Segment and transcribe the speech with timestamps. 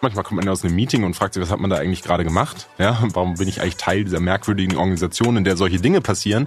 [0.00, 2.22] Manchmal kommt man aus einem Meeting und fragt sich, was hat man da eigentlich gerade
[2.22, 2.68] gemacht?
[2.78, 6.46] Ja, warum bin ich eigentlich Teil dieser merkwürdigen Organisation, in der solche Dinge passieren?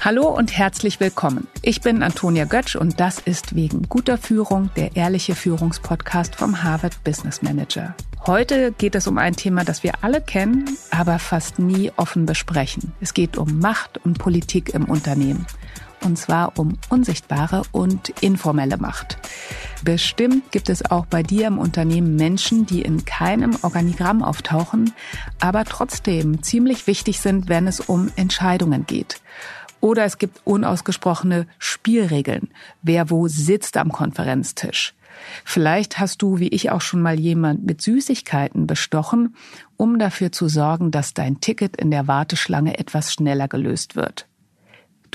[0.00, 1.46] Hallo und herzlich willkommen.
[1.62, 7.02] Ich bin Antonia Götsch und das ist wegen guter Führung der ehrliche Führungspodcast vom Harvard
[7.04, 7.94] Business Manager.
[8.26, 12.92] Heute geht es um ein Thema, das wir alle kennen, aber fast nie offen besprechen.
[13.00, 15.46] Es geht um Macht und Politik im Unternehmen.
[16.02, 19.18] Und zwar um unsichtbare und informelle Macht.
[19.84, 24.92] Bestimmt gibt es auch bei dir im Unternehmen Menschen, die in keinem Organigramm auftauchen,
[25.40, 29.20] aber trotzdem ziemlich wichtig sind, wenn es um Entscheidungen geht.
[29.80, 32.48] Oder es gibt unausgesprochene Spielregeln,
[32.82, 34.94] wer wo sitzt am Konferenztisch.
[35.44, 39.36] Vielleicht hast du, wie ich auch schon mal jemand mit Süßigkeiten bestochen,
[39.76, 44.26] um dafür zu sorgen, dass dein Ticket in der Warteschlange etwas schneller gelöst wird.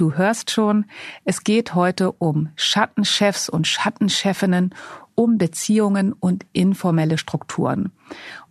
[0.02, 0.86] Du hörst schon,
[1.26, 4.74] es geht heute um Schattenchefs und Schattenchefinnen,
[5.14, 7.92] um Beziehungen und informelle Strukturen.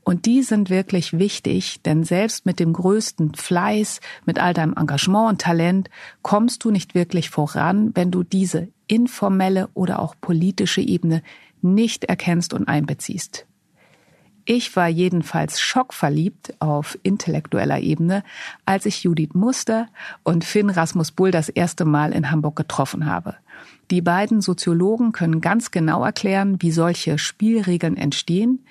[0.04, 5.28] Und die sind wirklich wichtig, denn selbst mit dem größten Fleiß, mit all deinem Engagement
[5.28, 5.90] und Talent
[6.22, 11.20] kommst du nicht wirklich voran, wenn du diese informelle oder auch politische Ebene
[11.62, 13.48] nicht erkennst und einbeziehst.
[14.52, 18.24] Ich war jedenfalls schockverliebt auf intellektueller Ebene,
[18.66, 19.86] als ich Judith Muster
[20.24, 23.36] und Finn Rasmus Bull das erste Mal in Hamburg getroffen habe.
[23.92, 28.64] Die beiden Soziologen können ganz genau erklären, wie solche Spielregeln entstehen,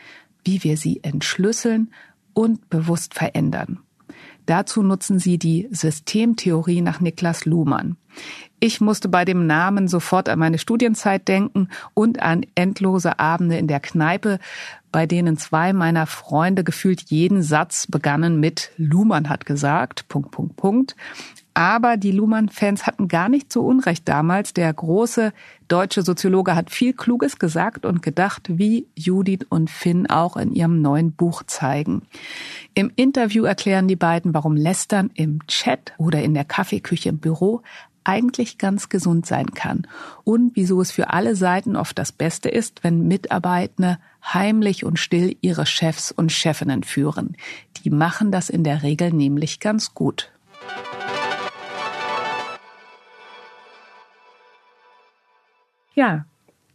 [0.43, 1.93] wie wir sie entschlüsseln
[2.33, 3.79] und bewusst verändern.
[4.47, 7.95] Dazu nutzen sie die Systemtheorie nach Niklas Luhmann.
[8.59, 13.67] Ich musste bei dem Namen sofort an meine Studienzeit denken und an endlose Abende in
[13.67, 14.39] der Kneipe,
[14.91, 20.55] bei denen zwei meiner Freunde gefühlt jeden Satz begannen mit Luhmann hat gesagt, Punkt, Punkt,
[20.57, 20.95] Punkt.
[21.53, 24.53] Aber die Luhmann-Fans hatten gar nicht so Unrecht damals.
[24.53, 25.33] Der große
[25.67, 30.81] deutsche Soziologe hat viel Kluges gesagt und gedacht, wie Judith und Finn auch in ihrem
[30.81, 32.03] neuen Buch zeigen.
[32.75, 37.61] Im Interview erklären die beiden, warum Lästern im Chat oder in der Kaffeeküche im Büro
[38.09, 39.85] eigentlich ganz gesund sein kann
[40.23, 45.37] und wieso es für alle Seiten oft das Beste ist, wenn Mitarbeitende heimlich und still
[45.41, 47.37] ihre Chefs und Chefinnen führen.
[47.83, 50.31] Die machen das in der Regel nämlich ganz gut.
[55.93, 56.25] Ja,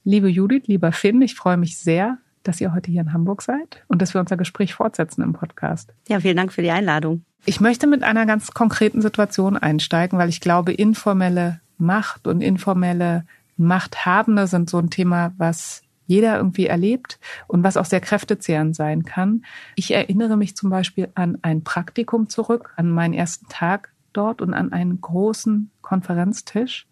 [0.04, 3.82] liebe Judith, lieber Finn, ich freue mich sehr, dass ihr heute hier in Hamburg seid
[3.88, 5.92] und dass wir unser Gespräch fortsetzen im Podcast.
[6.08, 7.24] Ja, vielen Dank für die Einladung.
[7.46, 13.26] Ich möchte mit einer ganz konkreten Situation einsteigen, weil ich glaube, informelle Macht und informelle
[13.56, 19.04] Machthabende sind so ein Thema, was jeder irgendwie erlebt und was auch sehr kräftezehrend sein
[19.04, 19.44] kann.
[19.74, 24.54] Ich erinnere mich zum Beispiel an ein Praktikum zurück, an meinen ersten Tag dort und
[24.54, 26.86] an einen großen Konferenztisch.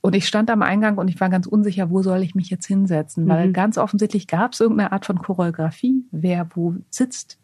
[0.00, 2.66] Und ich stand am Eingang und ich war ganz unsicher, wo soll ich mich jetzt
[2.66, 3.52] hinsetzen, weil mhm.
[3.52, 7.38] ganz offensichtlich gab es irgendeine Art von Choreografie, wer wo sitzt,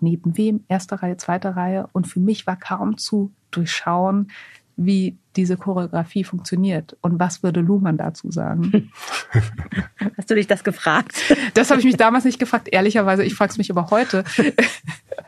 [0.00, 1.88] neben wem, erste Reihe, zweite Reihe.
[1.92, 4.28] Und für mich war kaum zu durchschauen,
[4.76, 6.96] wie diese Choreografie funktioniert.
[7.00, 8.90] Und was würde Luhmann dazu sagen?
[10.16, 11.16] Hast du dich das gefragt?
[11.54, 13.24] Das habe ich mich damals nicht gefragt, ehrlicherweise.
[13.24, 14.22] Ich frage es mich aber heute,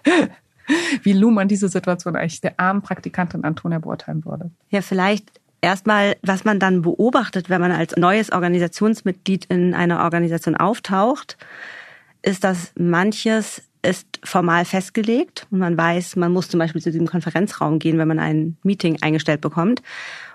[1.02, 4.52] wie Luhmann diese Situation eigentlich der armen Praktikantin Antonia beurteilen würde.
[4.70, 10.56] Ja, vielleicht Erstmal, was man dann beobachtet, wenn man als neues Organisationsmitglied in einer Organisation
[10.56, 11.36] auftaucht,
[12.22, 17.06] ist, dass manches ist formal festgelegt und man weiß, man muss zum Beispiel zu diesem
[17.06, 19.82] Konferenzraum gehen, wenn man ein Meeting eingestellt bekommt.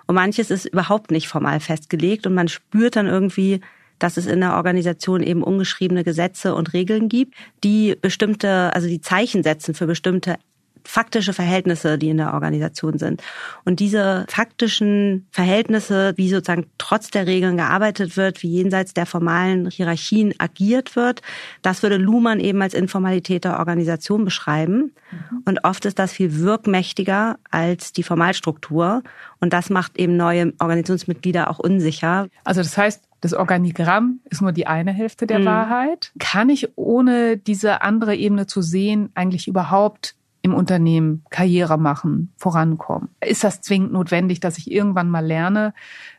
[0.07, 3.61] Und manches ist überhaupt nicht formal festgelegt und man spürt dann irgendwie,
[3.99, 9.01] dass es in der Organisation eben ungeschriebene Gesetze und Regeln gibt, die bestimmte, also die
[9.01, 10.37] Zeichen setzen für bestimmte
[10.85, 13.21] faktische Verhältnisse, die in der Organisation sind.
[13.63, 19.69] Und diese faktischen Verhältnisse, wie sozusagen trotz der Regeln gearbeitet wird, wie jenseits der formalen
[19.69, 21.21] Hierarchien agiert wird,
[21.61, 24.91] das würde Luhmann eben als Informalität der Organisation beschreiben.
[25.11, 25.43] Mhm.
[25.45, 29.03] Und oft ist das viel wirkmächtiger als die Formalstruktur.
[29.39, 32.27] Und das macht eben neue Organisationsmitglieder auch unsicher.
[32.43, 35.45] Also das heißt, das Organigramm ist nur die eine Hälfte der mhm.
[35.45, 36.11] Wahrheit.
[36.19, 43.09] Kann ich ohne diese andere Ebene zu sehen eigentlich überhaupt im Unternehmen Karriere machen, vorankommen?
[43.19, 45.73] Ist das zwingend notwendig, dass ich irgendwann mal lerne,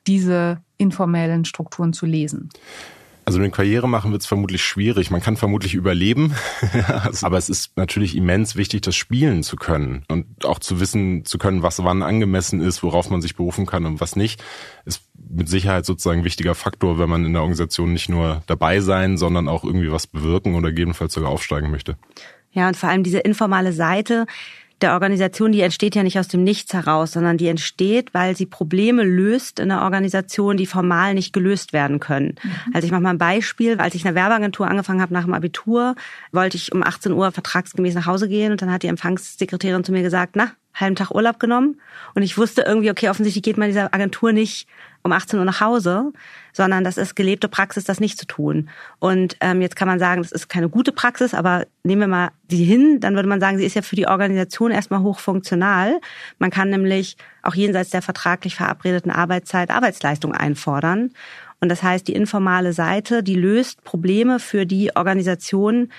[0.09, 2.49] diese informellen Strukturen zu lesen?
[3.25, 5.13] Also mit Karriere machen wird es vermutlich schwierig.
[5.13, 6.35] Man kann vermutlich überleben,
[7.23, 11.39] aber es ist natürlich immens wichtig, das spielen zu können und auch zu wissen zu
[11.39, 14.43] können, was wann angemessen ist, worauf man sich berufen kann und was nicht,
[14.85, 18.81] ist mit Sicherheit sozusagen ein wichtiger Faktor, wenn man in der Organisation nicht nur dabei
[18.81, 21.97] sein, sondern auch irgendwie was bewirken oder gegebenenfalls sogar aufsteigen möchte.
[22.57, 24.27] Ja, und vor allem diese informale Seite,
[24.81, 28.47] der Organisation, die entsteht ja nicht aus dem Nichts heraus, sondern die entsteht, weil sie
[28.47, 32.35] Probleme löst in der Organisation, die formal nicht gelöst werden können.
[32.43, 32.75] Mhm.
[32.75, 33.79] Also ich mache mal ein Beispiel.
[33.79, 35.95] Als ich in der Werbeagentur angefangen habe nach dem Abitur,
[36.33, 39.93] wollte ich um 18 Uhr vertragsgemäß nach Hause gehen und dann hat die Empfangssekretärin zu
[39.93, 41.81] mir gesagt, na, halben Tag Urlaub genommen
[42.15, 44.69] und ich wusste irgendwie, okay, offensichtlich geht man dieser Agentur nicht
[45.07, 46.13] um 18 Uhr nach Hause,
[46.53, 48.69] sondern das ist gelebte Praxis, das nicht zu tun.
[48.99, 52.31] Und ähm, jetzt kann man sagen, das ist keine gute Praxis, aber nehmen wir mal
[52.51, 56.01] die hin, dann würde man sagen, sie ist ja für die Organisation erstmal hochfunktional.
[56.39, 61.13] Man kann nämlich auch jenseits der vertraglich verabredeten Arbeitszeit Arbeitsleistung einfordern.
[61.61, 65.91] Und das heißt, die informale Seite, die löst Probleme für die Organisation,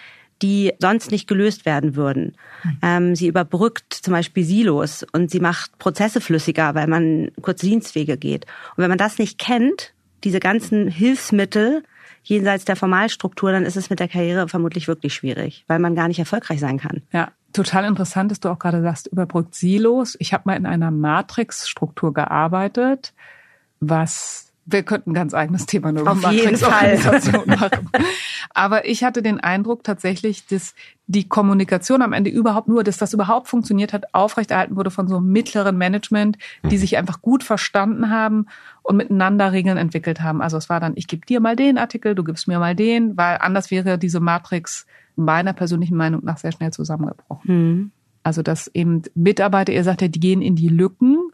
[0.42, 2.36] die sonst nicht gelöst werden würden.
[2.81, 8.18] Ähm, sie überbrückt zum Beispiel Silos und sie macht Prozesse flüssiger, weil man kurze Dienstwege
[8.18, 8.45] geht.
[8.75, 9.94] Und wenn man das nicht kennt,
[10.24, 11.84] diese ganzen Hilfsmittel
[12.24, 16.07] jenseits der Formalstruktur, dann ist es mit der Karriere vermutlich wirklich schwierig, weil man gar
[16.07, 17.01] nicht erfolgreich sein kann.
[17.13, 20.16] Ja, total interessant, dass du auch gerade sagst, überbrückt Silos.
[20.19, 23.13] Ich habe mal in einer Matrixstruktur gearbeitet,
[23.80, 27.90] was wir könnten ein ganz eigenes Thema nur Auf über Matrix-Organisation machen.
[28.54, 30.75] Aber ich hatte den Eindruck tatsächlich, dass
[31.08, 35.18] die Kommunikation am Ende überhaupt nur, dass das überhaupt funktioniert hat, aufrechterhalten wurde von so
[35.18, 36.80] einem mittleren Management, die mhm.
[36.80, 38.48] sich einfach gut verstanden haben
[38.84, 40.42] und miteinander Regeln entwickelt haben.
[40.42, 43.16] Also es war dann, ich gebe dir mal den Artikel, du gibst mir mal den,
[43.16, 44.86] weil anders wäre diese Matrix
[45.16, 47.42] meiner persönlichen Meinung nach sehr schnell zusammengebrochen.
[47.48, 47.92] Mhm.
[48.22, 51.26] Also dass eben Mitarbeiter, ihr sagt ja, die gehen in die Lücken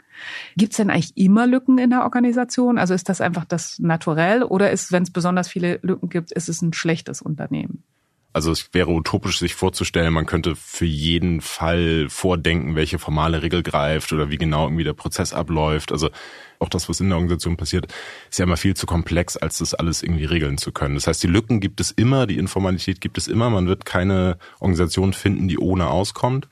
[0.55, 2.77] Gibt es denn eigentlich immer Lücken in der Organisation?
[2.77, 6.49] Also ist das einfach das Naturell oder ist, wenn es besonders viele Lücken gibt, ist
[6.49, 7.83] es ein schlechtes Unternehmen?
[8.35, 13.61] Also es wäre utopisch, sich vorzustellen, man könnte für jeden Fall vordenken, welche formale Regel
[13.61, 15.91] greift oder wie genau irgendwie der Prozess abläuft.
[15.91, 16.09] Also
[16.57, 17.93] auch das, was in der Organisation passiert,
[18.31, 20.95] ist ja immer viel zu komplex, als das alles irgendwie regeln zu können.
[20.95, 23.51] Das heißt, die Lücken gibt es immer, die Informalität gibt es immer.
[23.51, 26.47] Man wird keine Organisation finden, die ohne auskommt.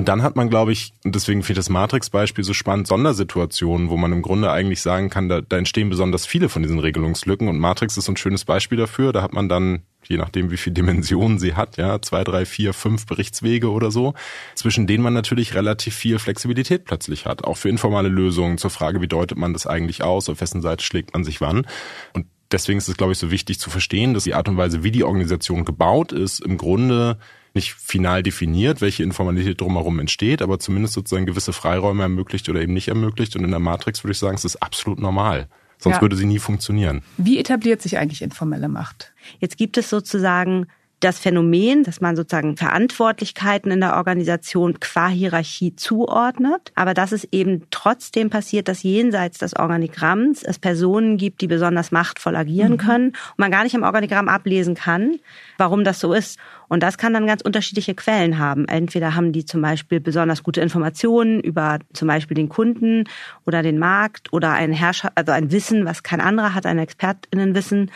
[0.00, 3.90] Und dann hat man, glaube ich, und deswegen finde ich das Matrix-Beispiel so spannend, Sondersituationen,
[3.90, 7.48] wo man im Grunde eigentlich sagen kann, da, da entstehen besonders viele von diesen Regelungslücken.
[7.48, 9.12] Und Matrix ist so ein schönes Beispiel dafür.
[9.12, 12.72] Da hat man dann, je nachdem, wie viele Dimensionen sie hat, ja, zwei, drei, vier,
[12.72, 14.14] fünf Berichtswege oder so,
[14.54, 17.44] zwischen denen man natürlich relativ viel Flexibilität plötzlich hat.
[17.44, 20.82] Auch für informale Lösungen zur Frage, wie deutet man das eigentlich aus, auf wessen Seite
[20.82, 21.66] schlägt man sich wann.
[22.14, 24.82] Und deswegen ist es, glaube ich, so wichtig zu verstehen, dass die Art und Weise,
[24.82, 27.18] wie die Organisation gebaut ist, im Grunde
[27.54, 32.74] nicht final definiert, welche Informalität drumherum entsteht, aber zumindest sozusagen gewisse Freiräume ermöglicht oder eben
[32.74, 33.36] nicht ermöglicht.
[33.36, 35.48] Und in der Matrix würde ich sagen, es ist absolut normal.
[35.78, 36.02] Sonst ja.
[36.02, 37.02] würde sie nie funktionieren.
[37.16, 39.12] Wie etabliert sich eigentlich informelle Macht?
[39.38, 40.66] Jetzt gibt es sozusagen
[41.00, 47.26] das Phänomen, dass man sozusagen Verantwortlichkeiten in der Organisation qua Hierarchie zuordnet, aber dass es
[47.32, 52.78] eben trotzdem passiert, dass jenseits des Organigramms es Personen gibt, die besonders machtvoll agieren mhm.
[52.78, 55.18] können und man gar nicht im Organigramm ablesen kann,
[55.56, 56.38] warum das so ist.
[56.68, 58.68] Und das kann dann ganz unterschiedliche Quellen haben.
[58.68, 63.08] Entweder haben die zum Beispiel besonders gute Informationen über zum Beispiel den Kunden
[63.44, 67.90] oder den Markt oder ein Herrscher, also ein Wissen, was kein anderer hat, ein ExpertInnenwissen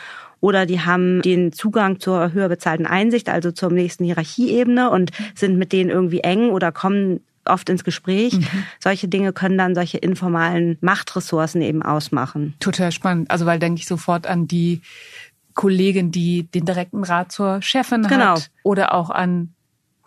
[0.45, 5.57] oder die haben den Zugang zur höher bezahlten Einsicht, also zur nächsten Hierarchieebene und sind
[5.57, 8.35] mit denen irgendwie eng oder kommen oft ins Gespräch.
[8.35, 8.47] Mhm.
[8.79, 12.53] Solche Dinge können dann solche informalen Machtressourcen eben ausmachen.
[12.61, 13.31] Total spannend.
[13.31, 14.83] Also weil denke ich sofort an die
[15.55, 18.35] Kollegin, die den direkten Rat zur Chefin genau.
[18.35, 19.55] hat oder auch an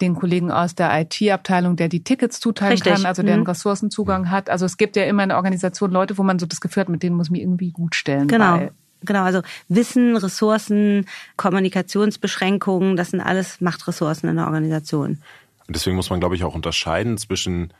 [0.01, 2.94] den Kollegen aus der IT-Abteilung, der die Tickets zuteilen Richtig.
[2.94, 3.50] kann, also der einen mhm.
[3.50, 4.51] Ressourcenzugang hat.
[4.51, 6.89] Also es gibt ja immer in der Organisation Leute, wo man so das Gefühl hat,
[6.89, 8.27] mit denen muss man irgendwie gut stellen.
[8.27, 8.70] Genau.
[9.04, 15.22] Genau, also Wissen, Ressourcen, Kommunikationsbeschränkungen, das sind alles Machtressourcen in der Organisation.
[15.68, 17.74] Und deswegen muss man, glaube ich, auch unterscheiden zwischen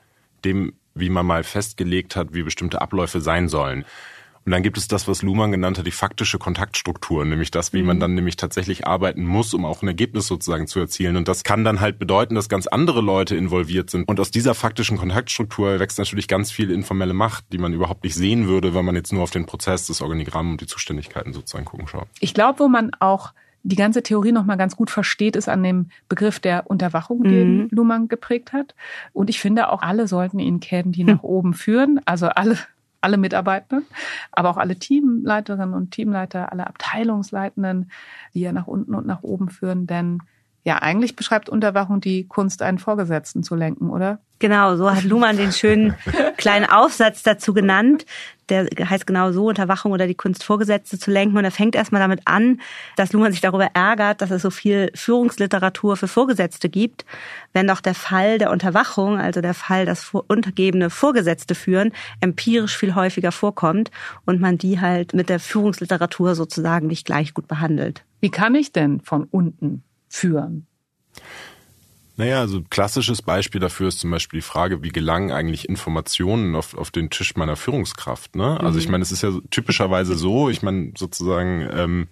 [0.46, 3.86] dem, wie man mal festgelegt hat, wie bestimmte Abläufe sein sollen.
[4.48, 7.82] Und dann gibt es das, was Luhmann genannt hat, die faktische Kontaktstruktur, nämlich das, wie
[7.82, 7.88] mhm.
[7.88, 11.18] man dann nämlich tatsächlich arbeiten muss, um auch ein Ergebnis sozusagen zu erzielen.
[11.18, 14.08] Und das kann dann halt bedeuten, dass ganz andere Leute involviert sind.
[14.08, 18.16] Und aus dieser faktischen Kontaktstruktur wächst natürlich ganz viel informelle Macht, die man überhaupt nicht
[18.16, 21.66] sehen würde, wenn man jetzt nur auf den Prozess, das Organigramm und die Zuständigkeiten sozusagen
[21.66, 22.08] gucken schaut.
[22.22, 25.62] Ich glaube, wo man auch die ganze Theorie noch mal ganz gut versteht, ist an
[25.62, 27.68] dem Begriff der Unterwachung, den mhm.
[27.72, 28.76] Luhmann geprägt hat.
[29.12, 32.00] Und ich finde auch alle sollten ihn kennen, die nach oben führen.
[32.06, 32.58] Also alle
[33.02, 33.86] alle Mitarbeitenden,
[34.32, 37.92] aber auch alle Teamleiterinnen und Teamleiter, alle Abteilungsleitenden,
[38.34, 39.88] die ja nach unten und nach oben führen.
[39.88, 40.22] Denn
[40.64, 44.20] ja, eigentlich beschreibt Unterwachung die Kunst, einen Vorgesetzten zu lenken, oder?
[44.40, 45.96] Genau, so hat Luhmann den schönen
[46.38, 48.06] kleinen Aufsatz dazu genannt.
[48.50, 51.38] Der heißt genau so, Unterwachung oder die Kunst, Vorgesetzte zu lenken.
[51.38, 52.62] Und er fängt erstmal damit an,
[52.96, 57.06] dass Luhmann sich darüber ärgert, dass es so viel Führungsliteratur für Vorgesetzte gibt,
[57.54, 62.94] wenn doch der Fall der Unterwachung, also der Fall, dass untergebene Vorgesetzte führen, empirisch viel
[62.94, 63.90] häufiger vorkommt
[64.26, 68.04] und man die halt mit der Führungsliteratur sozusagen nicht gleich gut behandelt.
[68.20, 70.68] Wie kann ich denn von unten führen?
[72.18, 76.76] Naja, also klassisches Beispiel dafür ist zum Beispiel die Frage, wie gelangen eigentlich Informationen auf,
[76.76, 78.36] auf den Tisch meiner Führungskraft.
[78.36, 78.60] Ne?
[78.60, 78.94] Also ich mhm.
[78.94, 82.08] meine, es ist ja typischerweise so, ich meine sozusagen, ähm,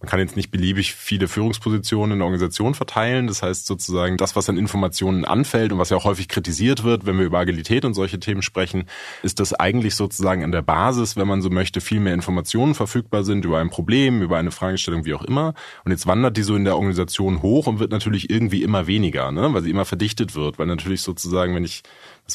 [0.00, 3.26] man kann jetzt nicht beliebig viele Führungspositionen in der Organisation verteilen.
[3.26, 7.04] Das heißt sozusagen, das, was an Informationen anfällt und was ja auch häufig kritisiert wird,
[7.04, 8.86] wenn wir über Agilität und solche Themen sprechen,
[9.22, 13.24] ist das eigentlich sozusagen an der Basis, wenn man so möchte, viel mehr Informationen verfügbar
[13.24, 15.52] sind über ein Problem, über eine Fragestellung, wie auch immer.
[15.84, 19.30] Und jetzt wandert die so in der Organisation hoch und wird natürlich irgendwie immer weniger,
[19.32, 19.52] ne?
[19.52, 21.82] weil sie immer verdichtet wird, weil natürlich sozusagen, wenn ich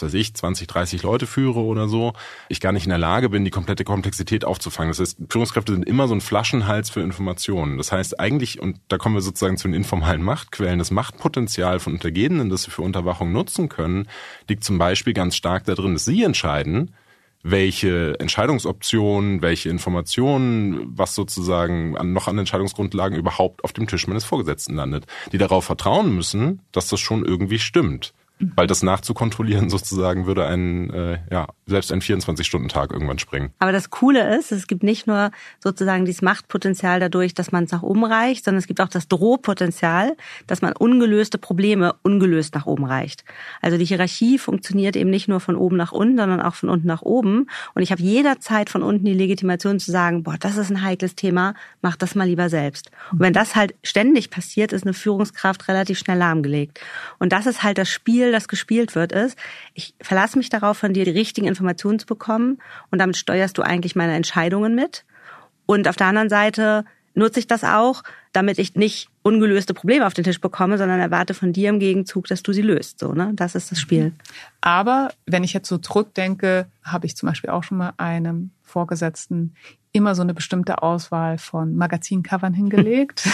[0.02, 2.14] was weiß ich, 20, 30 Leute führe oder so,
[2.50, 4.90] ich gar nicht in der Lage bin, die komplette Komplexität aufzufangen.
[4.92, 7.78] Das heißt, Führungskräfte sind immer so ein Flaschenhals für Informationen.
[7.78, 11.94] Das heißt eigentlich, und da kommen wir sozusagen zu den informalen Machtquellen, das Machtpotenzial von
[11.94, 14.08] Untergebenen, das sie für Unterwachung nutzen können,
[14.50, 16.92] liegt zum Beispiel ganz stark darin, dass sie entscheiden,
[17.48, 24.26] welche Entscheidungsoptionen, welche Informationen, was sozusagen an, noch an Entscheidungsgrundlagen überhaupt auf dem Tisch meines
[24.26, 28.16] Vorgesetzten landet, die darauf vertrauen müssen, dass das schon irgendwie stimmt.
[28.40, 33.52] Weil das nachzukontrollieren sozusagen würde einen, äh, ja, selbst einen 24-Stunden-Tag irgendwann springen.
[33.60, 35.32] Aber das Coole ist, es gibt nicht nur
[35.64, 39.08] sozusagen dieses Machtpotenzial dadurch, dass man es nach oben reicht, sondern es gibt auch das
[39.08, 40.16] Drohpotenzial,
[40.48, 43.24] dass man ungelöste Probleme ungelöst nach oben reicht.
[43.62, 46.88] Also die Hierarchie funktioniert eben nicht nur von oben nach unten, sondern auch von unten
[46.88, 47.48] nach oben.
[47.74, 51.16] Und ich habe jederzeit von unten die Legitimation zu sagen, boah, das ist ein heikles
[51.16, 52.92] Thema, mach das mal lieber selbst.
[53.12, 56.80] Und wenn das halt ständig passiert, ist eine Führungskraft relativ schnell lahmgelegt.
[57.20, 59.38] Und das ist halt das Spiel, Spiel, das gespielt wird, ist,
[59.74, 62.58] ich verlasse mich darauf, von dir die richtigen Informationen zu bekommen
[62.90, 65.06] und damit steuerst du eigentlich meine Entscheidungen mit.
[65.68, 68.04] Und auf der anderen Seite nutze ich das auch,
[68.34, 72.28] damit ich nicht ungelöste Probleme auf den Tisch bekomme, sondern erwarte von dir im Gegenzug,
[72.28, 73.00] dass du sie löst.
[73.00, 73.32] So, ne?
[73.34, 74.14] Das ist das Spiel.
[74.62, 79.54] Aber wenn ich jetzt so zurückdenke, habe ich zum Beispiel auch schon mal einem Vorgesetzten
[79.96, 83.28] immer so eine bestimmte Auswahl von Magazincovern hingelegt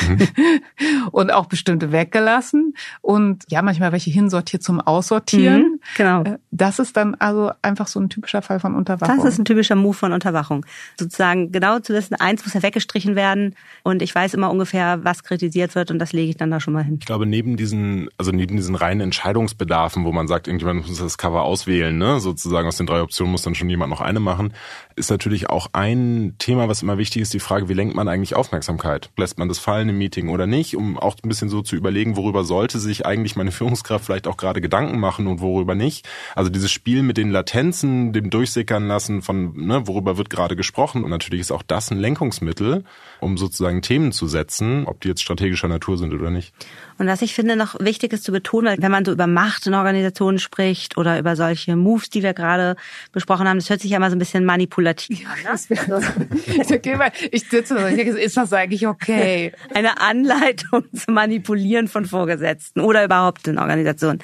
[1.12, 2.76] und auch bestimmte weggelassen.
[3.02, 5.64] Und ja, manchmal welche hinsortiert zum Aussortieren.
[5.64, 6.24] Mhm, genau.
[6.24, 9.18] Äh, das ist dann also einfach so ein typischer Fall von Unterwachung.
[9.18, 10.66] Das ist ein typischer Move von Unterwachung.
[11.00, 15.24] Sozusagen genau zu wissen, eins muss ja weggestrichen werden und ich weiß immer ungefähr, was
[15.24, 16.98] kritisiert wird und das lege ich dann da schon mal hin.
[17.00, 21.18] Ich glaube, neben diesen, also neben diesen reinen Entscheidungsbedarfen, wo man sagt, irgendjemand muss das
[21.18, 24.54] Cover auswählen, ne, sozusagen aus den drei Optionen muss dann schon jemand noch eine machen,
[24.96, 28.36] ist natürlich auch ein Thema, was immer wichtig ist, die Frage, wie lenkt man eigentlich
[28.36, 29.10] Aufmerksamkeit?
[29.18, 32.16] Lässt man das fallen im Meeting oder nicht, um auch ein bisschen so zu überlegen,
[32.16, 36.08] worüber sollte sich eigentlich meine Führungskraft vielleicht auch gerade Gedanken machen und worüber nicht.
[36.36, 41.04] Also dieses Spiel mit den Latenzen, dem Durchsickern lassen von, ne, worüber wird gerade gesprochen.
[41.04, 42.84] Und natürlich ist auch das ein Lenkungsmittel,
[43.20, 46.54] um sozusagen Themen zu setzen, ob die jetzt strategischer Natur sind oder nicht.
[47.02, 49.66] Und was ich finde noch wichtig ist zu betonen, weil wenn man so über Macht
[49.66, 52.76] in Organisationen spricht oder über solche Moves, die wir gerade
[53.12, 55.40] besprochen haben, das hört sich ja immer so ein bisschen manipulativ an.
[55.42, 57.12] Ne?
[57.32, 59.52] ich sitze und denke, ist das eigentlich okay?
[59.74, 64.20] Eine Anleitung zu manipulieren von Vorgesetzten oder überhaupt in Organisationen.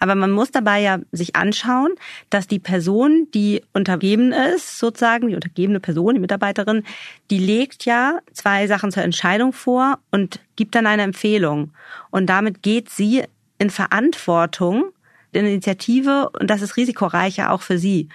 [0.00, 1.94] Aber man muss dabei ja sich anschauen,
[2.28, 6.82] dass die Person, die untergeben ist, sozusagen, die untergebene Person, die Mitarbeiterin,
[7.30, 11.72] die legt ja zwei Sachen zur Entscheidung vor und gibt dann eine Empfehlung.
[12.10, 13.24] Und damit geht sie
[13.58, 14.92] in Verantwortung,
[15.32, 18.08] in Initiative und das ist risikoreicher auch für sie.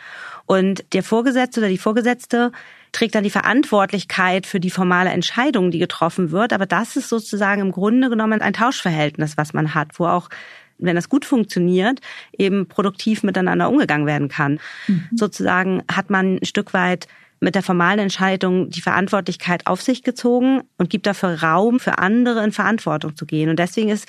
[0.46, 2.52] Und der Vorgesetzte oder die Vorgesetzte
[2.92, 6.52] trägt dann die Verantwortlichkeit für die formale Entscheidung, die getroffen wird.
[6.52, 10.30] Aber das ist sozusagen im Grunde genommen ein Tauschverhältnis, was man hat, wo auch
[10.78, 12.02] wenn das gut funktioniert,
[12.38, 14.60] eben produktiv miteinander umgegangen werden kann.
[14.88, 15.10] Mhm.
[15.16, 17.08] Sozusagen hat man ein Stück weit
[17.42, 22.44] mit der formalen Entscheidung die Verantwortlichkeit auf sich gezogen und gibt dafür Raum für andere
[22.44, 23.50] in Verantwortung zu gehen.
[23.50, 24.08] Und deswegen ist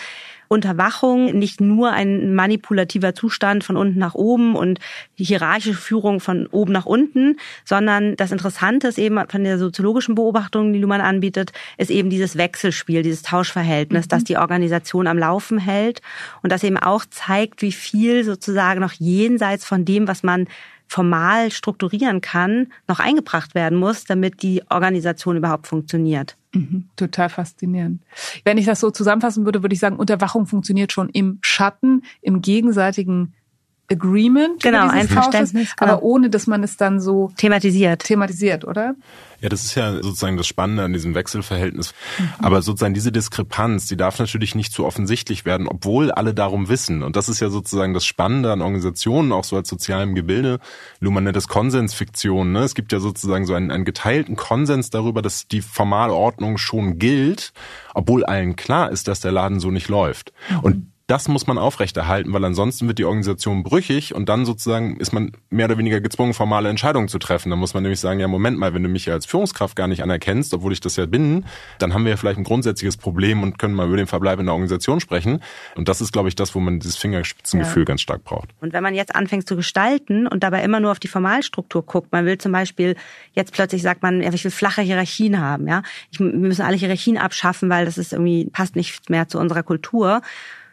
[0.49, 4.81] Unterwachung nicht nur ein manipulativer Zustand von unten nach oben und
[5.19, 10.15] die hierarchische Führung von oben nach unten, sondern das Interessante ist eben von der soziologischen
[10.15, 14.09] Beobachtung, die Luhmann anbietet, ist eben dieses Wechselspiel, dieses Tauschverhältnis, mhm.
[14.11, 16.03] das die Organisation am Laufen hält
[16.43, 20.49] und das eben auch zeigt, wie viel sozusagen noch jenseits von dem, was man
[20.93, 26.37] formal strukturieren kann, noch eingebracht werden muss, damit die Organisation überhaupt funktioniert.
[26.53, 28.03] Mhm, total faszinierend.
[28.45, 32.43] Wenn ich das so zusammenfassen würde, würde ich sagen, Unterwachung funktioniert schon im Schatten, im
[32.43, 33.33] gegenseitigen
[33.93, 34.63] Agreement.
[34.63, 35.75] Genau, ein Verständnis.
[35.77, 35.93] Genau.
[35.93, 38.05] Aber ohne, dass man es dann so thematisiert.
[38.05, 38.95] Thematisiert, oder?
[39.43, 41.95] Ja, das ist ja sozusagen das Spannende an diesem Wechselverhältnis.
[42.19, 42.29] Mhm.
[42.39, 47.03] Aber sozusagen diese Diskrepanz, die darf natürlich nicht zu offensichtlich werden, obwohl alle darum wissen.
[47.03, 50.61] Und das ist ja sozusagen das Spannende an Organisationen, auch so als sozialem Gebilde.
[51.01, 52.53] Luhmann nennt das Konsensfiktion.
[52.53, 52.61] Ne?
[52.61, 57.53] Es gibt ja sozusagen so einen, einen geteilten Konsens darüber, dass die Formalordnung schon gilt,
[57.95, 60.33] obwohl allen klar ist, dass der Laden so nicht läuft.
[60.51, 60.59] Mhm.
[60.61, 65.13] Und das muss man aufrechterhalten, weil ansonsten wird die Organisation brüchig und dann sozusagen ist
[65.13, 67.51] man mehr oder weniger gezwungen, formale Entscheidungen zu treffen.
[67.51, 70.03] Da muss man nämlich sagen, ja, Moment mal, wenn du mich als Führungskraft gar nicht
[70.03, 71.45] anerkennst, obwohl ich das ja bin,
[71.79, 74.47] dann haben wir ja vielleicht ein grundsätzliches Problem und können mal über den Verbleib in
[74.47, 75.43] der Organisation sprechen.
[75.77, 77.85] Und das ist, glaube ich, das, wo man dieses Fingerspitzengefühl ja.
[77.85, 78.49] ganz stark braucht.
[78.63, 82.11] Und wenn man jetzt anfängt zu gestalten und dabei immer nur auf die Formalstruktur guckt,
[82.11, 82.97] man will zum Beispiel,
[83.35, 85.83] jetzt plötzlich sagt man, ja, ich will flache Hierarchien haben, ja.
[86.11, 89.63] Ich, wir müssen alle Hierarchien abschaffen, weil das ist irgendwie, passt nicht mehr zu unserer
[89.63, 90.23] Kultur.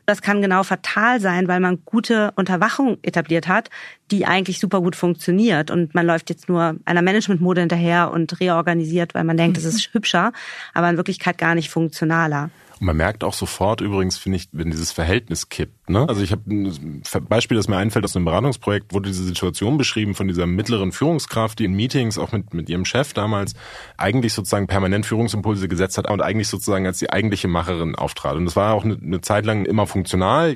[0.10, 3.70] Das kann genau fatal sein, weil man gute Unterwachung etabliert hat,
[4.10, 5.70] die eigentlich super gut funktioniert.
[5.70, 9.88] Und man läuft jetzt nur einer Managementmode hinterher und reorganisiert, weil man denkt, es ist
[9.94, 10.34] hübscher,
[10.74, 12.50] aber in Wirklichkeit gar nicht funktionaler.
[12.80, 15.90] Und man merkt auch sofort übrigens, finde ich, wenn dieses Verhältnis kippt.
[15.90, 16.08] Ne?
[16.08, 20.16] Also ich habe ein Beispiel, das mir einfällt aus einem Beratungsprojekt, wurde diese Situation beschrieben
[20.16, 23.54] von dieser mittleren Führungskraft, die in Meetings auch mit, mit ihrem Chef damals
[23.98, 28.36] eigentlich sozusagen permanent Führungsimpulse gesetzt hat und eigentlich sozusagen als die eigentliche Macherin auftrat.
[28.36, 30.56] Und das war auch eine, eine Zeit lang immer funktional.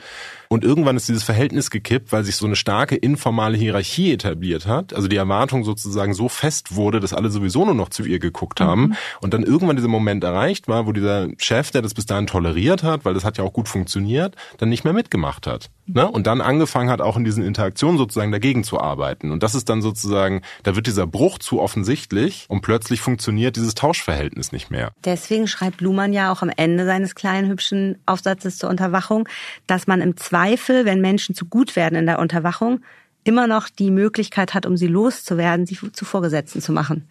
[0.54, 4.94] Und irgendwann ist dieses Verhältnis gekippt, weil sich so eine starke informale Hierarchie etabliert hat.
[4.94, 8.62] Also die Erwartung sozusagen so fest wurde, dass alle sowieso nur noch zu ihr geguckt
[8.62, 8.82] haben.
[8.82, 8.96] Mhm.
[9.22, 12.84] Und dann irgendwann dieser Moment erreicht war, wo dieser Chef, der das bis dahin toleriert
[12.84, 15.72] hat, weil das hat ja auch gut funktioniert, dann nicht mehr mitgemacht hat.
[15.86, 16.10] Ne?
[16.10, 19.32] Und dann angefangen hat, auch in diesen Interaktionen sozusagen dagegen zu arbeiten.
[19.32, 23.76] Und das ist dann sozusagen, da wird dieser Bruch zu offensichtlich und plötzlich funktioniert dieses
[23.76, 24.92] Tauschverhältnis nicht mehr.
[25.04, 29.28] Deswegen schreibt Luhmann ja auch am Ende seines kleinen hübschen Aufsatzes zur Unterwachung,
[29.68, 32.82] dass man im Zweifel Zweifel, wenn Menschen zu gut werden in der Unterwachung,
[33.24, 37.08] immer noch die Möglichkeit hat, um sie loszuwerden, sie zu Vorgesetzten zu machen.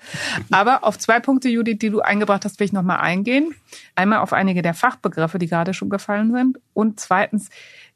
[0.50, 3.54] Aber auf zwei Punkte, Judith, die du eingebracht hast, will ich nochmal eingehen.
[3.94, 6.58] Einmal auf einige der Fachbegriffe, die gerade schon gefallen sind.
[6.74, 7.48] Und zweitens,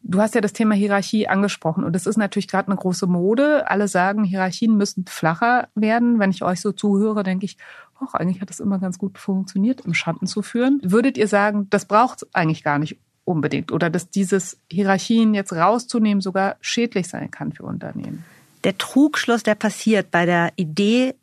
[0.02, 1.84] du hast ja das Thema Hierarchie angesprochen.
[1.84, 3.70] Und das ist natürlich gerade eine große Mode.
[3.70, 6.18] Alle sagen, Hierarchien müssen flacher werden.
[6.18, 7.56] Wenn ich euch so zuhöre, denke ich,
[8.00, 10.80] ach, eigentlich hat das immer ganz gut funktioniert, im Schatten zu führen.
[10.82, 15.52] Würdet ihr sagen, das braucht es eigentlich gar nicht, unbedingt oder dass dieses Hierarchien jetzt
[15.52, 18.24] rauszunehmen sogar schädlich sein kann für Unternehmen.
[18.64, 21.14] Der Trugschluss, der passiert bei der Idee,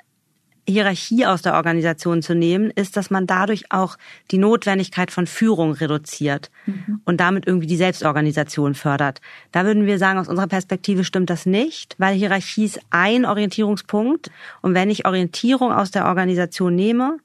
[0.67, 3.97] Hierarchie aus der Organisation zu nehmen, ist, dass man dadurch auch
[4.31, 7.01] die Notwendigkeit von Führung reduziert mhm.
[7.03, 9.19] und damit irgendwie die Selbstorganisation fördert.
[9.51, 14.31] Da würden wir sagen, aus unserer Perspektive stimmt das nicht, weil Hierarchie ist ein Orientierungspunkt
[14.61, 17.17] und wenn ich Orientierung aus der Organisation nehme,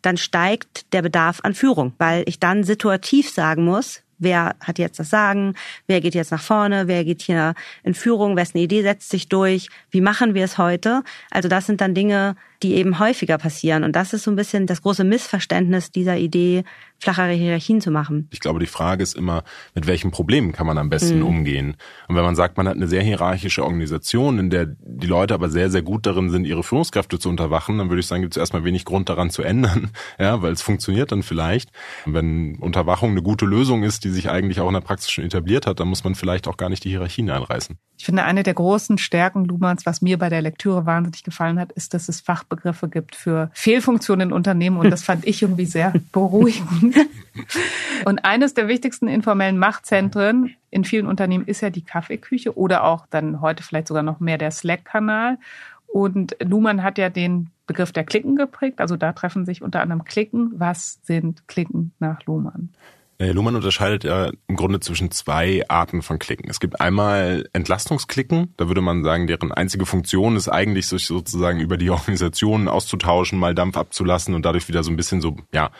[0.00, 4.98] dann steigt der Bedarf an Führung, weil ich dann situativ sagen muss, Wer hat jetzt
[4.98, 5.54] das Sagen?
[5.86, 6.88] Wer geht jetzt nach vorne?
[6.88, 8.36] Wer geht hier in Führung?
[8.36, 9.68] Wessen Idee setzt sich durch?
[9.90, 11.02] Wie machen wir es heute?
[11.30, 13.84] Also das sind dann Dinge, die eben häufiger passieren.
[13.84, 16.64] Und das ist so ein bisschen das große Missverständnis dieser Idee,
[16.98, 18.28] flachere Hierarchien zu machen.
[18.30, 21.26] Ich glaube, die Frage ist immer, mit welchen Problemen kann man am besten mhm.
[21.26, 21.76] umgehen?
[22.08, 25.50] Und wenn man sagt, man hat eine sehr hierarchische Organisation, in der die Leute aber
[25.50, 28.40] sehr, sehr gut darin sind, ihre Führungskräfte zu unterwachen, dann würde ich sagen, gibt es
[28.40, 31.70] erstmal wenig Grund daran zu ändern, ja, weil es funktioniert dann vielleicht.
[32.06, 35.66] Wenn Unterwachung eine gute Lösung ist, die sich eigentlich auch in der Praxis schon etabliert
[35.66, 37.76] hat, dann muss man vielleicht auch gar nicht die Hierarchien einreißen.
[37.98, 41.72] Ich finde, eine der großen Stärken Luhmanns, was mir bei der Lektüre wahnsinnig gefallen hat,
[41.72, 45.92] ist, dass es Fachbegriffe gibt für Fehlfunktionen in Unternehmen und das fand ich irgendwie sehr
[46.12, 46.96] beruhigend.
[48.04, 53.06] Und eines der wichtigsten informellen Machtzentren in vielen Unternehmen ist ja die Kaffeeküche oder auch
[53.10, 55.38] dann heute vielleicht sogar noch mehr der Slack-Kanal.
[55.86, 58.80] Und Luhmann hat ja den Begriff der Klicken geprägt.
[58.80, 60.52] Also da treffen sich unter anderem Klicken.
[60.56, 62.70] Was sind Klicken nach Luhmann?
[63.18, 66.50] Äh, Luhmann unterscheidet ja im Grunde zwischen zwei Arten von Klicken.
[66.50, 71.60] Es gibt einmal Entlastungsklicken, da würde man sagen, deren einzige Funktion ist eigentlich, sich sozusagen
[71.60, 75.70] über die Organisation auszutauschen, mal Dampf abzulassen und dadurch wieder so ein bisschen so, ja,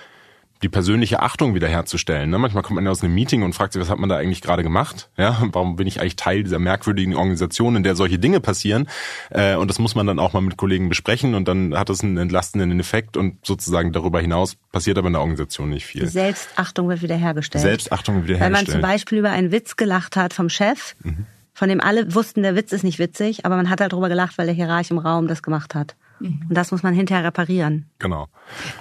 [0.62, 2.30] die persönliche Achtung wiederherzustellen.
[2.30, 2.38] Ne?
[2.38, 4.40] Manchmal kommt man ja aus einem Meeting und fragt sich, was hat man da eigentlich
[4.40, 5.10] gerade gemacht?
[5.16, 8.88] Ja, warum bin ich eigentlich Teil dieser merkwürdigen Organisation, in der solche Dinge passieren?
[9.30, 12.02] Äh, und das muss man dann auch mal mit Kollegen besprechen und dann hat das
[12.02, 16.02] einen entlastenden Effekt und sozusagen darüber hinaus passiert aber in der Organisation nicht viel.
[16.02, 17.62] Die Selbstachtung wird wiederhergestellt.
[17.62, 18.68] Selbstachtung wird wiederhergestellt.
[18.68, 21.26] Wenn man zum Beispiel über einen Witz gelacht hat vom Chef, mhm.
[21.52, 24.38] von dem alle wussten, der Witz ist nicht witzig, aber man hat halt darüber gelacht,
[24.38, 25.96] weil der Hierarch im Raum das gemacht hat.
[26.20, 26.46] Mhm.
[26.48, 27.86] Und das muss man hinterher reparieren.
[27.98, 28.28] Genau.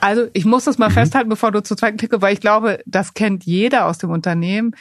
[0.02, 0.94] Also ich muss das mal mhm.
[0.94, 4.76] festhalten, bevor du zur zweiten klicke, weil ich glaube, das kennt jeder aus dem Unternehmen.